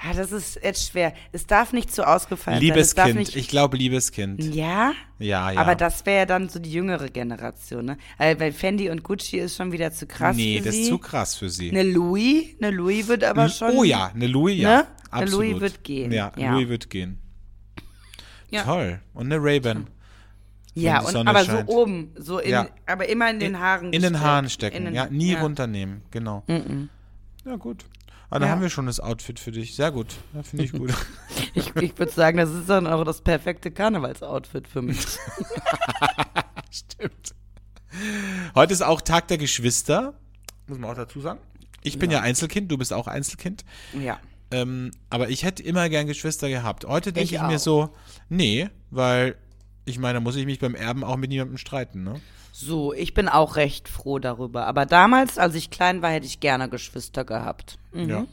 [0.04, 1.14] ja, das ist jetzt schwer.
[1.32, 2.78] Es darf nicht zu ausgefallen sein.
[2.78, 3.28] Es darf Liebeskind.
[3.28, 4.43] nicht, Ich glaube Liebeskind.
[4.56, 4.93] ja?
[5.20, 5.60] Ja, ja.
[5.60, 7.97] Aber das wäre ja dann so die jüngere Generation, ne?
[8.18, 10.82] Weil, weil Fendi und Gucci ist schon wieder zu krass nee, für das sie.
[10.84, 11.70] ist zu krass für sie.
[11.72, 13.72] Eine Louis, eine Louis wird aber schon.
[13.76, 14.78] oh ja, eine Louis, ja.
[14.78, 14.88] Ne?
[15.12, 15.45] Eine Absolut.
[15.50, 16.54] Louis wird gehen, Ja, ja.
[16.54, 17.20] Louis wird gehen.
[18.52, 18.64] Ja.
[18.64, 19.00] Toll.
[19.14, 19.88] Und eine Ray-Ban.
[20.76, 21.68] Ja, und aber scheint.
[21.70, 22.68] so oben, so in, Ja.
[22.86, 23.88] aber immer in den Haaren.
[23.88, 24.20] In den gesteckt.
[24.24, 24.78] Haaren stecken.
[24.78, 25.41] In den- ja, nie ja.
[25.41, 26.04] runternehmen.
[26.12, 26.43] Genau.
[27.45, 27.86] Ja, gut.
[28.30, 28.56] Aber dann Ja.
[28.56, 29.76] haben wir schon das Outfit für dich.
[29.76, 30.16] Sehr gut.
[30.34, 30.94] Ja, Finde ich gut.
[31.56, 35.00] Ich, ich würde sagen, das ist dann auch das perfekte Karnevalsoutfit für mich.
[36.72, 37.34] Stimmt.
[38.56, 40.14] Heute ist auch Tag der Geschwister.
[40.68, 41.40] Muss man auch dazu sagen.
[41.82, 43.66] Ich bin ja, Einzelkind, du bist auch Einzelkind.
[44.00, 44.20] ja.
[44.52, 46.84] Ähm, aber ich hätte immer gern Geschwister gehabt.
[46.86, 47.94] Heute denke Ich ich, mir so,
[48.30, 49.36] nee, weil
[49.86, 52.20] ich meine, da muss ich mich beim Erben auch mit niemandem streiten, ne?
[52.62, 54.68] So, ich bin auch recht froh darüber.
[54.68, 57.80] Aber damals, als ich klein war, hätte ich gerne Geschwister gehabt.
[57.93, 58.10] Mhm.
[58.10, 58.26] Ja.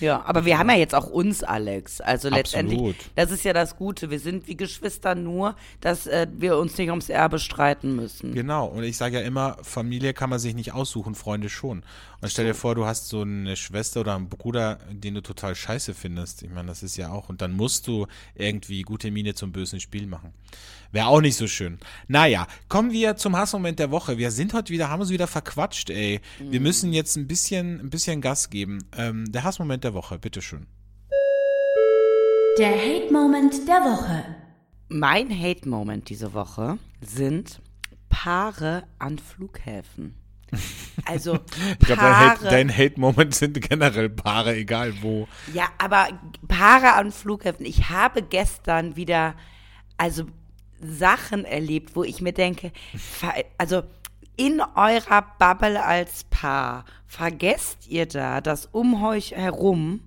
[0.00, 2.00] Ja, aber wir haben ja jetzt auch uns, Alex.
[2.00, 2.96] Also letztendlich, Absolut.
[3.14, 4.10] das ist ja das Gute.
[4.10, 8.32] Wir sind wie Geschwister nur, dass äh, wir uns nicht ums Erbe streiten müssen.
[8.32, 11.82] Genau, und ich sage ja immer, Familie kann man sich nicht aussuchen, Freunde schon.
[12.20, 15.54] Und stell dir vor, du hast so eine Schwester oder einen Bruder, den du total
[15.54, 16.42] scheiße findest.
[16.42, 17.28] Ich meine, das ist ja auch.
[17.28, 20.32] Und dann musst du irgendwie gute Miene zum bösen Spiel machen.
[20.92, 21.78] Wäre auch nicht so schön.
[22.06, 24.18] Naja, kommen wir zum Hassmoment der Woche.
[24.18, 26.20] Wir sind heute wieder, haben uns wieder verquatscht, ey.
[26.38, 28.84] Wir müssen jetzt ein bisschen, ein bisschen Gas geben.
[28.96, 30.66] Ähm, der Hassmoment der Woche, bitteschön.
[32.58, 34.24] Der Hate-Moment der Woche.
[34.88, 37.60] Mein Hate-Moment diese Woche sind
[38.08, 40.14] Paare an Flughäfen.
[41.06, 42.30] Also Ich glaube, dein Paare.
[42.30, 45.26] Hate- dein Hate-Moment sind generell Paare, egal wo.
[45.54, 46.08] Ja, aber
[46.46, 47.64] Paare an Flughäfen.
[47.64, 49.34] Ich habe gestern wieder,
[49.96, 50.24] also
[50.82, 52.70] Sachen erlebt, wo ich mir denke,
[53.56, 53.82] also
[54.36, 60.00] in eurer Bubble als Paar, vergesst ihr da, dass um euch herum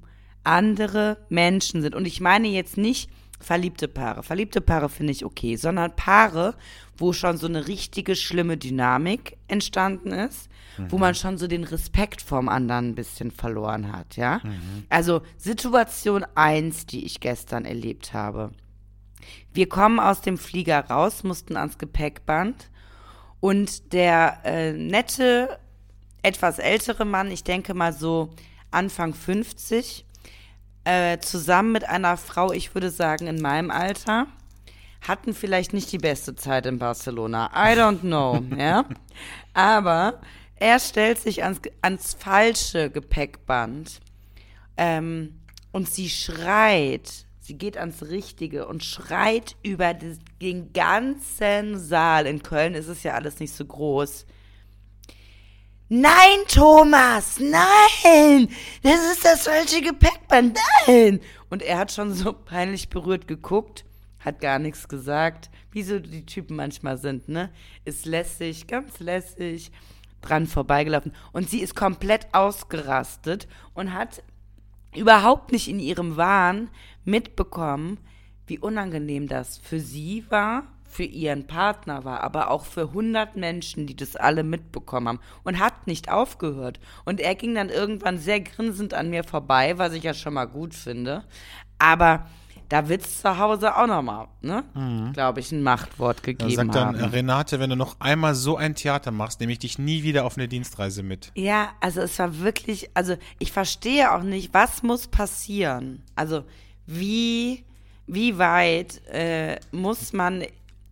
[0.43, 1.95] andere Menschen sind.
[1.95, 3.09] Und ich meine jetzt nicht
[3.39, 4.23] verliebte Paare.
[4.23, 6.55] Verliebte Paare finde ich okay, sondern Paare,
[6.97, 10.49] wo schon so eine richtige schlimme Dynamik entstanden ist,
[10.89, 14.41] wo man schon so den Respekt vorm anderen ein bisschen verloren hat, ja?
[14.89, 18.51] Also Situation eins, die ich gestern erlebt habe.
[19.53, 22.69] Wir kommen aus dem Flieger raus, mussten ans Gepäckband
[23.45, 25.59] und der äh, nette,
[26.23, 28.33] etwas ältere Mann, ich denke mal so
[28.71, 30.03] Anfang 50,
[30.83, 34.25] äh, zusammen mit einer Frau, ich würde sagen in meinem Alter,
[35.07, 37.51] hatten vielleicht nicht die beste Zeit in Barcelona.
[37.53, 38.83] I don't know, ja.
[39.53, 40.21] Aber
[40.55, 43.99] er stellt sich ans, ans falsche Gepäckband
[44.75, 45.39] ähm,
[45.71, 52.25] und sie schreit, sie geht ans Richtige und schreit über den ganzen Saal.
[52.25, 54.25] In Köln ist es ja alles nicht so groß.
[55.87, 58.49] Nein, Thomas, nein!
[58.81, 61.19] Das ist das falsche Gepäckband, nein!
[61.51, 63.85] Und er hat schon so peinlich berührt geguckt,
[64.17, 67.51] hat gar nichts gesagt, wie so die Typen manchmal sind, ne?
[67.83, 69.71] Ist lässig, ganz lässig,
[70.21, 71.13] dran vorbeigelaufen.
[71.31, 74.23] Und sie ist komplett ausgerastet und hat
[74.95, 76.69] überhaupt nicht in ihrem Wahn
[77.05, 77.99] mitbekommen,
[78.47, 83.85] wie unangenehm das für sie war, für ihren Partner war, aber auch für 100 Menschen,
[83.85, 86.79] die das alle mitbekommen haben und hat nicht aufgehört.
[87.03, 90.45] Und er ging dann irgendwann sehr grinsend an mir vorbei, was ich ja schon mal
[90.45, 91.25] gut finde.
[91.79, 92.27] Aber
[92.69, 94.63] da wird's zu Hause auch nochmal, ne?
[95.13, 97.11] Glaube ich, ein Machtwort Da gegeben sagt dann, haben.
[97.11, 100.37] Renate, wenn du noch einmal so ein Theater machst, nehme ich dich nie wieder auf
[100.37, 101.31] eine Dienstreise mit.
[101.35, 106.03] Ja, also es war wirklich, also ich verstehe auch nicht, was muss passieren?
[106.15, 106.43] Also
[106.85, 107.65] wie,
[108.07, 110.43] wie weit äh, muss man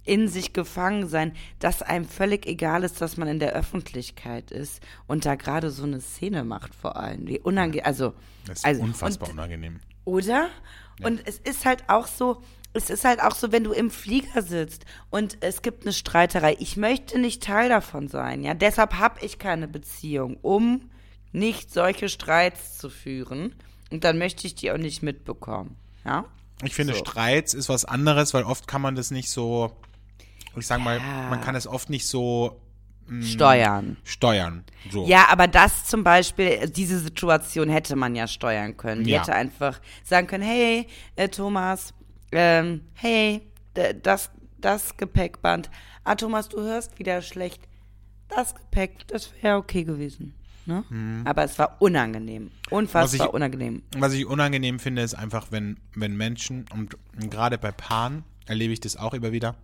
[0.06, 4.82] in sich gefangen sein, dass einem völlig egal ist, dass man in der Öffentlichkeit ist
[5.08, 7.28] und da gerade so eine Szene macht vor allem.
[7.28, 8.14] Wie unangenehm, also,
[8.46, 9.80] Das ist also unfassbar und, unangenehm.
[10.04, 10.50] oder?
[11.02, 14.42] Und es ist halt auch so, es ist halt auch so, wenn du im Flieger
[14.42, 16.56] sitzt und es gibt eine Streiterei.
[16.60, 18.54] Ich möchte nicht Teil davon sein, ja.
[18.54, 20.90] Deshalb habe ich keine Beziehung, um
[21.32, 23.56] nicht solche Streits zu führen.
[23.92, 26.26] Und dann möchte ich die auch nicht mitbekommen, ja.
[26.64, 27.00] Ich finde, So.
[27.00, 29.76] Streits ist was anderes, weil oft kann man das nicht so,
[30.56, 31.30] ich sag mal, Ja.
[31.30, 32.62] man kann es oft nicht so
[33.22, 33.98] Steuern.
[34.06, 34.64] steuern.
[34.90, 35.06] So.
[35.06, 39.04] Ja, aber das zum Beispiel, diese Situation hätte man ja steuern können.
[39.04, 39.20] Die Ja.
[39.22, 40.88] hätte einfach sagen können, hey,
[41.18, 41.94] äh, Thomas,
[42.32, 43.42] ähm, hey,
[44.02, 45.70] das, das Gepäckband.
[46.06, 47.62] Ah, Thomas, du hörst wieder schlecht.
[48.30, 50.34] Das Gepäck, das wäre okay gewesen.
[50.66, 50.84] Ne?
[51.26, 52.50] Aber es war unangenehm.
[52.70, 53.84] Unfassbar ich- unangenehm.
[53.98, 56.96] Was ich unangenehm finde, ist einfach, wenn, wenn Menschen, und
[57.30, 59.56] gerade bei Paaren erlebe ich das auch immer wieder,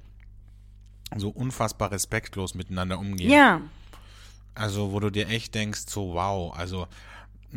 [1.16, 3.32] so unfassbar respektlos miteinander umgehen.
[3.32, 3.62] Ja,
[4.56, 6.88] Also, wo du dir echt denkst, so wow, also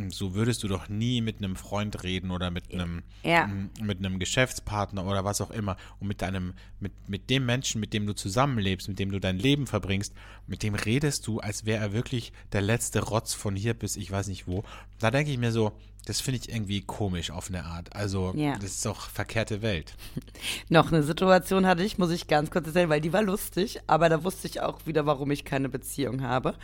[0.08, 3.44] so würdest du doch nie mit einem Freund reden oder mit einem Ja.
[3.44, 7.80] m, mit einem Geschäftspartner oder was auch immer und mit deinem mit mit dem Menschen,
[7.80, 10.14] mit dem du zusammenlebst, mit dem du dein Leben verbringst,
[10.46, 14.10] mit dem redest du, als wäre er wirklich der letzte Rotz von hier bis ich
[14.10, 14.64] weiß nicht wo.
[14.98, 15.72] Da denke ich mir so,
[16.06, 17.94] das finde ich irgendwie komisch auf eine Art.
[17.94, 18.54] Also, Ja.
[18.54, 19.94] das ist doch verkehrte Welt.
[20.68, 24.08] noch eine Situation hatte ich, muss ich ganz kurz erzählen, weil die war lustig, aber
[24.08, 26.54] da wusste ich auch wieder, warum ich keine Beziehung habe.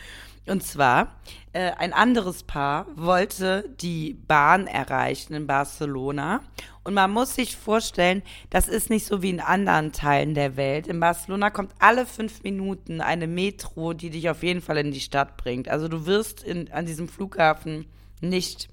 [0.45, 1.15] Und zwar,
[1.53, 6.41] äh, ein anderes Paar wollte die Bahn erreichen in Barcelona.
[6.83, 10.87] Und man muss sich vorstellen, das ist nicht so wie in anderen Teilen der Welt.
[10.87, 14.99] In Barcelona kommt alle fünf Minuten eine Metro, die dich auf jeden Fall in die
[15.01, 15.69] Stadt bringt.
[15.69, 17.85] Also du wirst in, an diesem Flughafen
[18.21, 18.69] nicht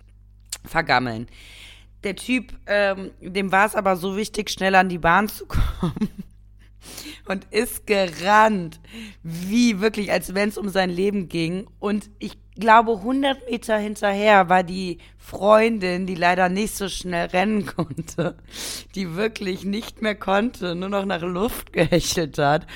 [0.65, 1.29] vergammeln.
[2.05, 5.47] Der Typ, ähm, dem war es aber so wichtig, schnell an die Bahn zu
[5.81, 6.11] kommen.
[7.27, 8.79] Und ist gerannt,
[9.25, 11.67] wie wirklich, als wenn es um sein Leben ging.
[11.81, 17.67] Und ich glaube, 100 Meter hinterher war die Freundin, die leider nicht so schnell rennen
[17.67, 18.37] konnte,
[18.95, 22.69] die wirklich nicht mehr konnte, nur noch nach Luft gehechelt hat.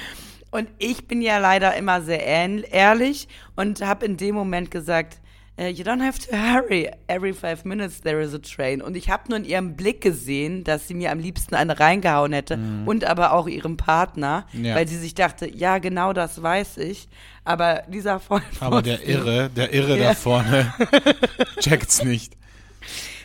[0.50, 5.20] Und ich bin ja leider immer sehr ehrlich und habe in dem Moment gesagt,
[5.58, 6.88] You don't have to hurry.
[7.06, 8.80] Every five minutes there is a train.
[8.80, 12.32] Und ich habe nur in ihrem Blick gesehen, dass sie mir am liebsten eine reingehauen
[12.32, 14.74] hätte und aber auch ihrem Partner, Ja.
[14.74, 17.08] weil sie sich dachte, ja, genau das weiß ich.
[17.44, 20.08] Aber dieser Freund Aber der Irre, der Irre Ja.
[20.10, 20.72] da vorne
[21.60, 22.38] checkt's nicht.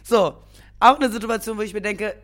[0.03, 0.35] So,
[0.81, 2.15] auch eine Situation, wo ich mir denke,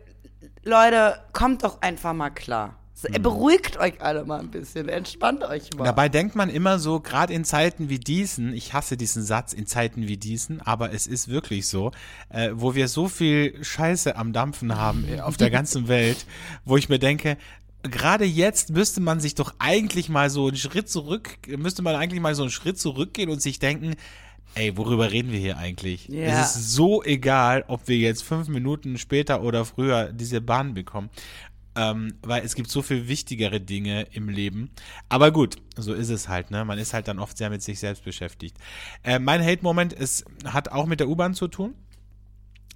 [0.62, 2.76] Leute, kommt doch einfach mal klar.
[3.02, 5.82] So, Beruhigt euch alle mal ein bisschen, entspannt euch mal.
[5.82, 9.66] Dabei denkt man immer so, gerade in Zeiten wie diesen, ich hasse diesen Satz, in
[9.66, 11.90] Zeiten wie diesen, aber es ist wirklich so,
[12.28, 16.26] äh, wo wir so viel Scheiße am Dampfen haben äh, auf der ganzen Welt,
[16.64, 17.38] wo ich mir denke,
[17.82, 22.20] gerade jetzt müsste man sich doch eigentlich mal so einen Schritt zurück, müsste man eigentlich
[22.20, 23.96] mal so einen Schritt zurückgehen und sich denken,
[24.54, 26.08] ey, worüber reden wir hier eigentlich?
[26.08, 26.42] Ja.
[26.42, 31.10] Es ist so egal, ob wir jetzt fünf Minuten später oder früher diese Bahn bekommen.
[31.74, 34.70] Ähm, weil es gibt so viel wichtigere Dinge im Leben.
[35.08, 36.64] Aber gut, so ist es halt, ne?
[36.64, 38.58] Man ist halt dann oft sehr mit sich selbst beschäftigt.
[39.02, 41.74] Äh, mein Hate-Moment ist, hat auch mit der U-Bahn zu tun.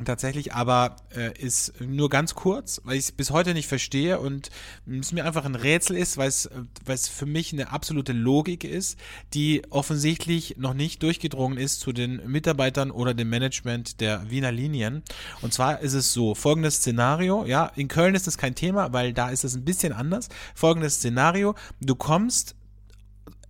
[0.05, 4.51] Tatsächlich, aber äh, ist nur ganz kurz, weil ich es bis heute nicht verstehe und
[4.87, 8.99] es mir einfach ein Rätsel ist, weil es, äh, für mich eine absolute Logik ist,
[9.33, 15.03] die offensichtlich noch nicht durchgedrungen ist zu den Mitarbeitern oder dem Management der Wiener Linien.
[15.41, 19.15] Und zwar ist es so, folgendes Szenario, ja, in Köln ist das kein Thema, weil
[19.15, 20.29] da ist es ein bisschen anders.
[20.55, 22.55] Folgendes Szenario, du kommst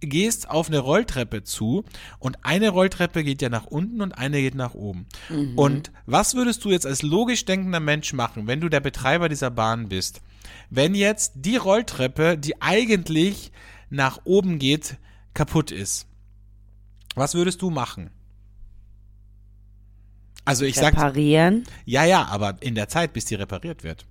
[0.00, 1.84] gehst auf eine Rolltreppe zu
[2.18, 5.06] und eine Rolltreppe geht ja nach unten und eine geht nach oben.
[5.56, 9.50] Und was würdest du jetzt als logisch denkender Mensch machen, wenn du der Betreiber dieser
[9.50, 10.20] Bahn bist?
[10.70, 13.52] Wenn jetzt die Rolltreppe, die eigentlich
[13.90, 14.96] nach oben geht,
[15.34, 16.06] kaputt ist.
[17.14, 18.10] Was würdest du machen?
[20.44, 21.64] Also ich sag, Reparieren.
[21.86, 24.06] ja, ja, aber in der Zeit, bis die repariert wird.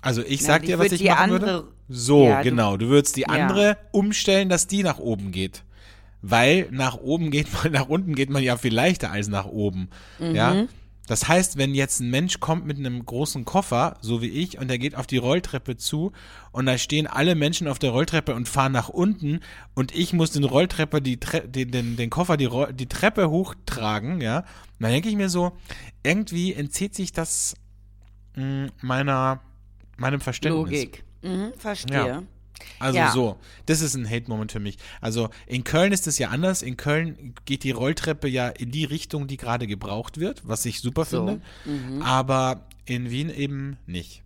[0.00, 1.71] Also ich Na, sag ich dir, was würd ich machen würde.
[1.88, 2.76] So, Ja, genau.
[2.76, 3.28] Du würdest die Ja.
[3.28, 5.64] andere umstellen, dass die nach oben geht.
[6.22, 9.88] Weil nach oben geht man, nach unten geht man ja viel leichter als nach oben.
[10.18, 10.34] Mhm.
[10.34, 10.64] Ja.
[11.08, 14.68] Das heißt, wenn jetzt ein Mensch kommt mit einem großen Koffer, so wie ich, und
[14.68, 16.12] der geht auf die Rolltreppe zu
[16.52, 19.40] und da stehen alle Menschen auf der Rolltreppe und fahren nach unten
[19.74, 23.30] und ich muss den Rolltreppe, die Tre den, den, den Koffer, die, Roll die Treppe
[23.30, 24.44] hochtragen, ja,
[24.78, 25.52] dann denke ich mir so,
[26.04, 27.56] irgendwie entzieht sich das
[28.36, 29.40] mh, meiner,
[29.96, 30.62] meinem Verständnis.
[30.72, 31.04] Logik.
[31.22, 31.96] Mhm, verstehe.
[32.06, 32.22] Ja.
[32.78, 33.10] Also Ja.
[33.10, 34.78] so, das ist ein Hate-Moment für mich.
[35.00, 36.62] Also in Köln ist es ja anders.
[36.62, 40.80] In Köln geht die Rolltreppe ja in die Richtung, die gerade gebraucht wird, was ich
[40.80, 41.26] super So.
[41.26, 41.40] finde.
[41.64, 42.02] Mhm.
[42.02, 44.22] Aber in Wien eben nicht.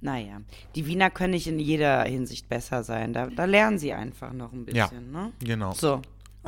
[0.00, 0.40] Naja,
[0.76, 3.12] die Wiener können nicht in jeder Hinsicht besser sein.
[3.12, 4.90] Da, da lernen sie einfach noch ein bisschen, Ja.
[4.92, 5.32] ne?
[5.40, 5.72] Genau.
[5.72, 6.02] So.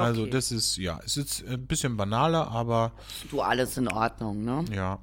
[0.05, 0.31] Also okay.
[0.31, 2.93] das ist, ja, es ist ein bisschen banaler, aber
[3.31, 4.65] Du, alles in Ordnung, ne?
[4.75, 4.99] ja.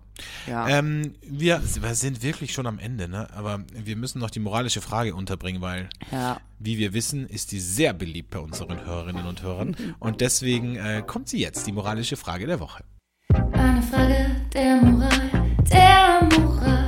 [0.47, 0.67] Ja.
[0.67, 3.27] Ähm, wir, wir sind wirklich schon am Ende, ne?
[3.35, 6.39] Aber wir müssen noch die moralische Frage unterbringen, weil ja.
[6.59, 9.75] Wie wir wissen, ist die sehr beliebt bei unseren Hörerinnen und Hörern.
[9.99, 12.83] Und deswegen äh, kommt sie jetzt, die moralische Frage der Woche.
[13.53, 15.29] Eine Frage der Moral,
[15.71, 16.86] der Moral.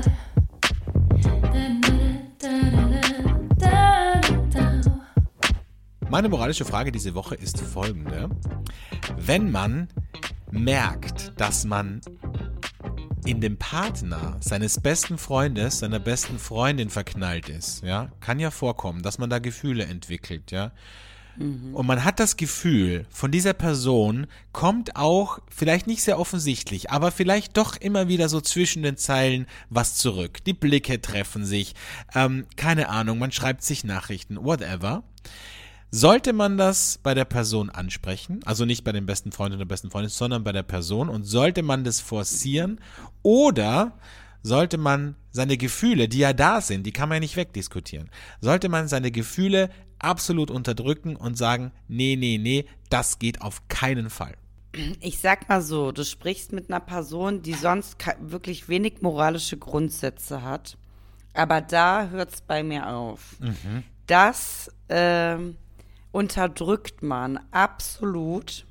[6.09, 8.31] Meine moralische Frage diese Woche ist folgende.
[9.15, 9.89] Wenn man
[10.49, 12.01] merkt, dass man
[13.25, 19.03] in dem Partner seines besten Freundes, seiner besten Freundin verknallt ist, ja, kann ja vorkommen,
[19.03, 20.71] dass man da Gefühle entwickelt, ja.
[21.37, 27.11] und man hat das Gefühl, von dieser Person kommt auch, vielleicht nicht sehr offensichtlich, aber
[27.11, 30.43] vielleicht doch immer wieder so zwischen den Zeilen was zurück.
[30.45, 31.75] Die Blicke treffen sich,
[32.15, 35.03] ähm, keine Ahnung, man schreibt sich Nachrichten, whatever.
[35.91, 39.89] Sollte man das bei der Person ansprechen, also nicht bei dem besten Freund oder besten
[39.89, 42.79] Freundin, sondern bei der Person und sollte man das forcieren
[43.23, 43.97] oder
[44.43, 48.09] sollte man seine Gefühle, die ja da sind, die kann man ja nicht wegdiskutieren,
[48.39, 54.09] sollte man seine Gefühle absolut unterdrücken und sagen, nee, nee, nee, das geht auf keinen
[54.09, 54.35] Fall.
[55.01, 60.43] Ich sag mal so, du sprichst mit einer Person, die sonst wirklich wenig moralische Grundsätze
[60.43, 60.77] hat.
[61.33, 63.37] Aber da hört's bei mir auf.
[64.05, 65.55] Das ähm,
[66.11, 68.65] unterdrückt man absolut.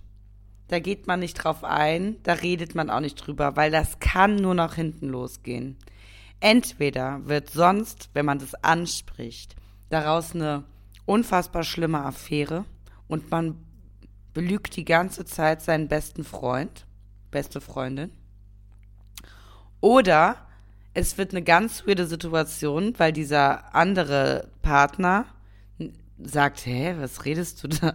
[0.68, 4.36] Da geht man nicht drauf ein, da redet man auch nicht drüber, weil das kann
[4.36, 5.76] nur nach hinten losgehen.
[6.40, 9.56] Entweder wird sonst, wenn man das anspricht,
[9.88, 10.64] daraus eine
[11.06, 12.64] unfassbar schlimme Affäre
[13.08, 13.56] und man
[14.34, 16.86] belügt die ganze Zeit seinen besten Freund,
[17.30, 18.12] beste Freundin.
[19.80, 20.36] Oder
[20.94, 25.26] es wird eine ganz weirde Situation, weil dieser andere Partner
[26.22, 27.94] sagt, hä, was redest du da?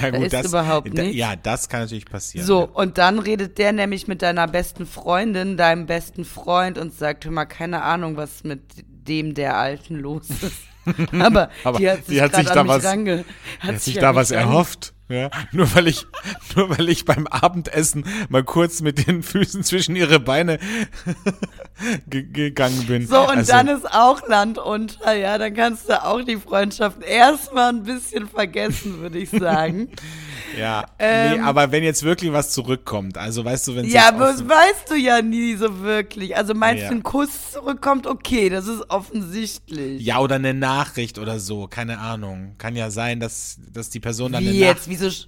[0.00, 1.16] Ja, Da ist überhaupt da, nichts.
[1.16, 2.46] Ja, das kann natürlich passieren.
[2.46, 7.24] So, und dann redet der nämlich mit deiner besten Freundin, deinem besten Freund und sagt,
[7.24, 10.52] hör mal, keine Ahnung, was mit dem der Alten los ist.
[11.20, 13.24] Aber, Aber die hat sich, die hat sich da was- range,
[13.60, 14.94] Er hat sich an da was erhofft.
[15.12, 16.06] Ja, nur weil ich,
[16.56, 20.58] nur weil ich beim Abendessen mal kurz mit den Füßen zwischen ihre Beine
[22.06, 23.06] ge gegangen bin.
[23.06, 27.02] So, und Also, dann ist auch Land unter, ja, dann kannst du auch die Freundschaft
[27.02, 29.88] erstmal ein bisschen vergessen, würde ich sagen.
[30.58, 34.26] ja, ähm, nee, aber wenn jetzt wirklich was zurückkommt, also weißt du, wenn ja, aber
[34.26, 36.36] das weißt du ja nie so wirklich.
[36.36, 36.88] Also meinst Ja.
[36.90, 40.02] du, ein Kuss zurückkommt, okay, das ist offensichtlich.
[40.02, 44.32] ja oder eine Nachricht oder so, keine Ahnung, kann ja sein, dass dass die Person
[44.32, 45.26] dann Wie eine jetzt, Nachricht wieso, sch-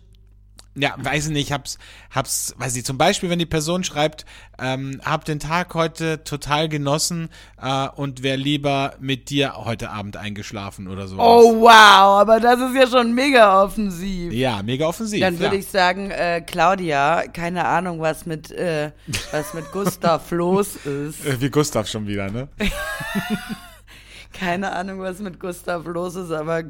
[0.76, 1.78] Ja, weiß ich nicht, hab's,
[2.12, 4.24] hab's, weiß ich, zum Beispiel, wenn die Person schreibt,
[4.58, 7.28] ähm, hab den Tag heute total genossen
[7.62, 11.16] äh, und wäre lieber mit dir heute Abend eingeschlafen oder so.
[11.20, 14.32] oh wow, aber das ist ja schon mega offensiv.
[14.32, 15.20] Ja, mega offensiv.
[15.20, 15.60] Dann würde ja.
[15.60, 18.90] ich sagen, äh, Claudia, keine Ahnung, was mit, äh,
[19.30, 21.24] was mit Gustav los ist.
[21.24, 22.48] Äh, Wie Gustav schon wieder, ne?
[24.34, 26.62] Keine Ahnung, was mit Gustav los ist, aber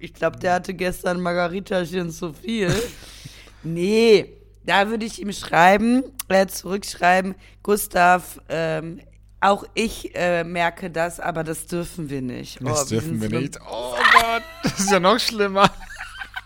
[0.00, 2.72] ich glaube, der hatte gestern Margaritachen zu viel.
[3.62, 9.00] nee, da würde ich ihm schreiben, äh, zurückschreiben, Gustav, ähm,
[9.40, 12.60] auch ich äh, merke das, aber das dürfen wir nicht.
[12.60, 13.58] Das Oh, dürfen wir nicht.
[13.68, 15.70] Oh Gott, das ist ja noch schlimmer.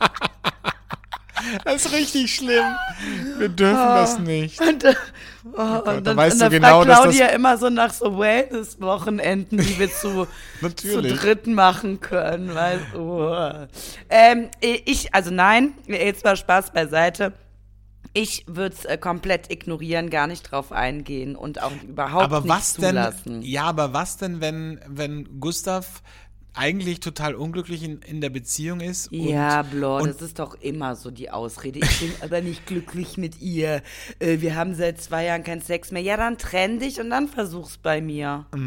[1.65, 2.65] Das ist richtig schlimm.
[3.39, 4.61] Wir dürfen das nicht.
[4.61, 4.95] Und, äh,
[5.45, 7.57] oh, Gott, und da dann, weißt und du dann genau, fragt dass das- Claudia immer
[7.59, 10.27] so nach so Wellness-Wochenenden, die wir zu,
[10.77, 12.55] zu dritt machen können.
[12.55, 13.67] Weißt, oh.
[14.11, 17.33] ähm, ich, also nein, jetzt mal Spaß beiseite.
[18.15, 22.51] Ich würde es äh, komplett ignorieren, gar nicht drauf eingehen und auch überhaupt Aber nicht
[22.51, 22.91] was denn?
[22.91, 23.43] zulassen.
[23.43, 26.03] Ja, aber was denn, wenn, wenn Gustav
[26.55, 29.11] eigentlich total unglücklich in, in der Beziehung ist?
[29.13, 31.79] Und, Ja, Blo, und- das ist doch immer so die Ausrede.
[31.81, 33.83] Ich bin aber nicht glücklich mit ihr.
[34.19, 36.03] Äh, wir haben seit zwei Jahren keinen Sex mehr.
[36.03, 38.47] Ja, dann trenn dich und dann versuch's bei mir.
[38.53, 38.59] So,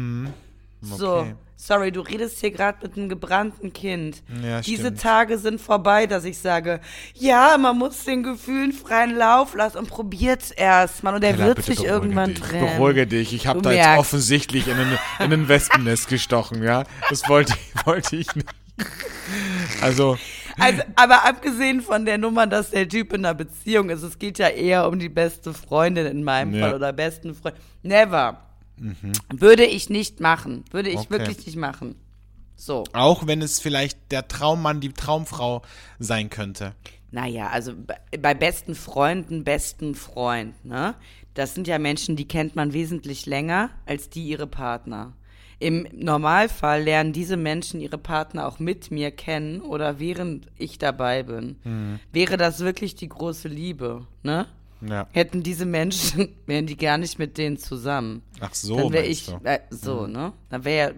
[0.82, 1.34] okay.
[1.56, 4.22] sorry, du redest hier gerade mit einem gebrannten Kind.
[4.44, 5.00] Ja, Diese stimmt.
[5.00, 6.80] Tage sind vorbei, dass ich sage,
[7.14, 11.14] ja, man muss den Gefühlen freien Lauf lassen und probiert's erst mal.
[11.14, 12.40] Und er wird sich irgendwann dich.
[12.40, 12.76] trennen.
[12.76, 13.32] Beruhige dich.
[13.32, 14.00] Ich habe da jetzt merkst.
[14.00, 16.84] offensichtlich in ein, in ein Wespennest gestochen, ja.
[17.08, 18.48] Das wollte, ich- wollte ich nicht.
[19.82, 20.18] Also,
[20.58, 24.38] Also, aber abgesehen von der Nummer, dass der Typ in einer Beziehung ist, es geht
[24.38, 26.66] ja eher um die beste Freundin in meinem Ja.
[26.66, 27.56] Fall oder besten Freund.
[27.82, 28.38] Never.
[29.32, 30.64] Würde ich nicht machen.
[30.70, 31.10] Würde ich Okay.
[31.10, 31.96] wirklich nicht machen.
[32.58, 32.84] So.
[32.94, 35.60] auch wenn es vielleicht der Traummann, die Traumfrau
[35.98, 36.74] sein könnte.
[37.10, 40.94] Naja, also bei- bei besten Freunden, besten Freund, ne?
[41.34, 45.12] Das sind ja Menschen, die kennt man wesentlich länger als die ihre Partner.
[45.58, 51.22] Im Normalfall lernen diese Menschen ihre Partner auch mit mir kennen oder während ich dabei
[51.24, 51.56] bin.
[51.62, 52.00] Mhm.
[52.12, 54.46] Wäre das wirklich die große Liebe, ne?
[54.80, 55.06] Ja.
[55.12, 58.22] Hätten diese Menschen, wären die gar nicht mit denen zusammen.
[58.40, 59.28] Ach so, Dann wäre ich?
[59.30, 59.40] Mhm.
[59.44, 60.32] äh, so, ne?
[60.50, 60.94] Dann wäre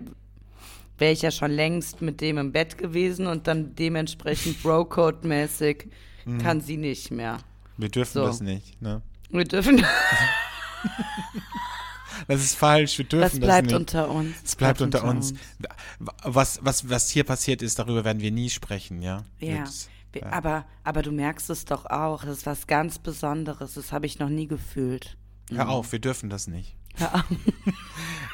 [0.99, 5.87] wäre ich ja schon längst mit dem im Bett gewesen und dann dementsprechend Bro-Code-mäßig
[6.25, 6.39] Mhm.
[6.39, 7.39] kann sie nicht mehr.
[7.79, 8.27] Wir dürfen So.
[8.27, 9.01] das nicht, ne?
[9.31, 9.83] Wir dürfen,
[12.27, 13.77] Das ist falsch, wir dürfen das das, bleibt nicht.
[13.77, 14.35] unter uns.
[14.45, 15.35] Es bleibt unter uns.
[16.25, 19.25] Was, was, was hier passiert ist, darüber werden wir nie sprechen, ja?
[19.39, 19.61] Ja.
[19.61, 20.31] Mit- ja.
[20.33, 24.19] Aber, aber du merkst es doch auch, das ist was ganz Besonderes, das habe ich
[24.19, 25.17] noch nie gefühlt.
[25.51, 26.77] Hör auf, wir dürfen das nicht.
[26.99, 27.25] Ja.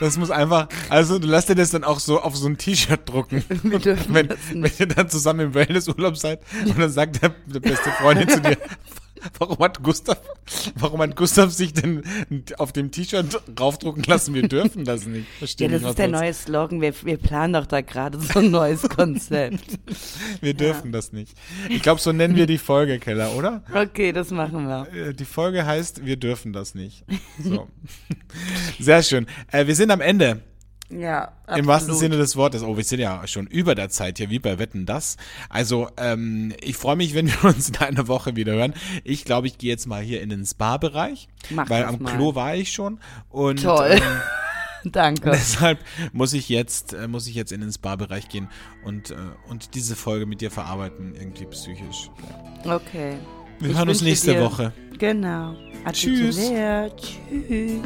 [0.01, 3.09] Das muss einfach, also du lässt dir das dann auch so auf so ein T-Shirt
[3.09, 3.45] drucken.
[3.63, 4.81] Wir dürfen wenn, das wenn nicht.
[4.81, 8.59] ihr dann zusammen im Wellnessurlaub seid und dann sagt der, der beste Freundin zu dir,
[9.39, 10.21] warum hat Gustav,
[10.77, 12.03] warum hat Gustav sich denn
[12.59, 14.35] auf dem T-Shirt raufdrucken lassen?
[14.35, 15.27] Wir dürfen das nicht.
[15.39, 16.81] Verstehe Ja, das ist der neue Slogan.
[16.81, 19.79] Wir, wir planen doch da gerade so ein neues Konzept.
[20.41, 21.37] Wir dürfen das nicht.
[21.69, 23.63] Ich glaube, so nennen wir die Folge, Keller, oder?
[23.75, 24.89] Okay, das machen wir.
[24.93, 27.05] Äh, Die Folge heißt, wir dürfen das nicht.
[27.43, 27.69] So.
[28.79, 29.27] Sehr schön.
[29.51, 30.43] Äh, wir sind am Ende.
[30.91, 31.59] Ja, absolut.
[31.59, 32.63] Im wahrsten Sinne des Wortes.
[32.63, 35.17] Oh, wir sind ja schon über der Zeit hier, wie bei Wetten das.
[35.49, 38.75] Also, ähm, ich freue mich, wenn wir uns in einer Woche wieder hören.
[39.03, 42.15] Ich glaube, ich gehe jetzt mal hier in den Spa-Bereich, Mach weil am mal.
[42.15, 43.01] Klo war ich schon.
[43.31, 43.93] Und Toll.
[43.93, 44.03] Ähm,
[44.93, 45.31] Danke.
[45.33, 45.79] deshalb
[46.13, 48.49] muss ich jetzt, äh, muss ich jetzt in den Spa-Bereich gehen
[48.85, 49.15] und, äh,
[49.49, 52.11] und diese Folge mit dir verarbeiten, irgendwie psychisch.
[52.65, 53.17] Okay.
[53.61, 54.73] Wir Ich hören uns nächste dir- Woche.
[54.99, 55.55] Genau.
[55.91, 56.37] Tschüss.
[56.37, 57.81] Tschüss.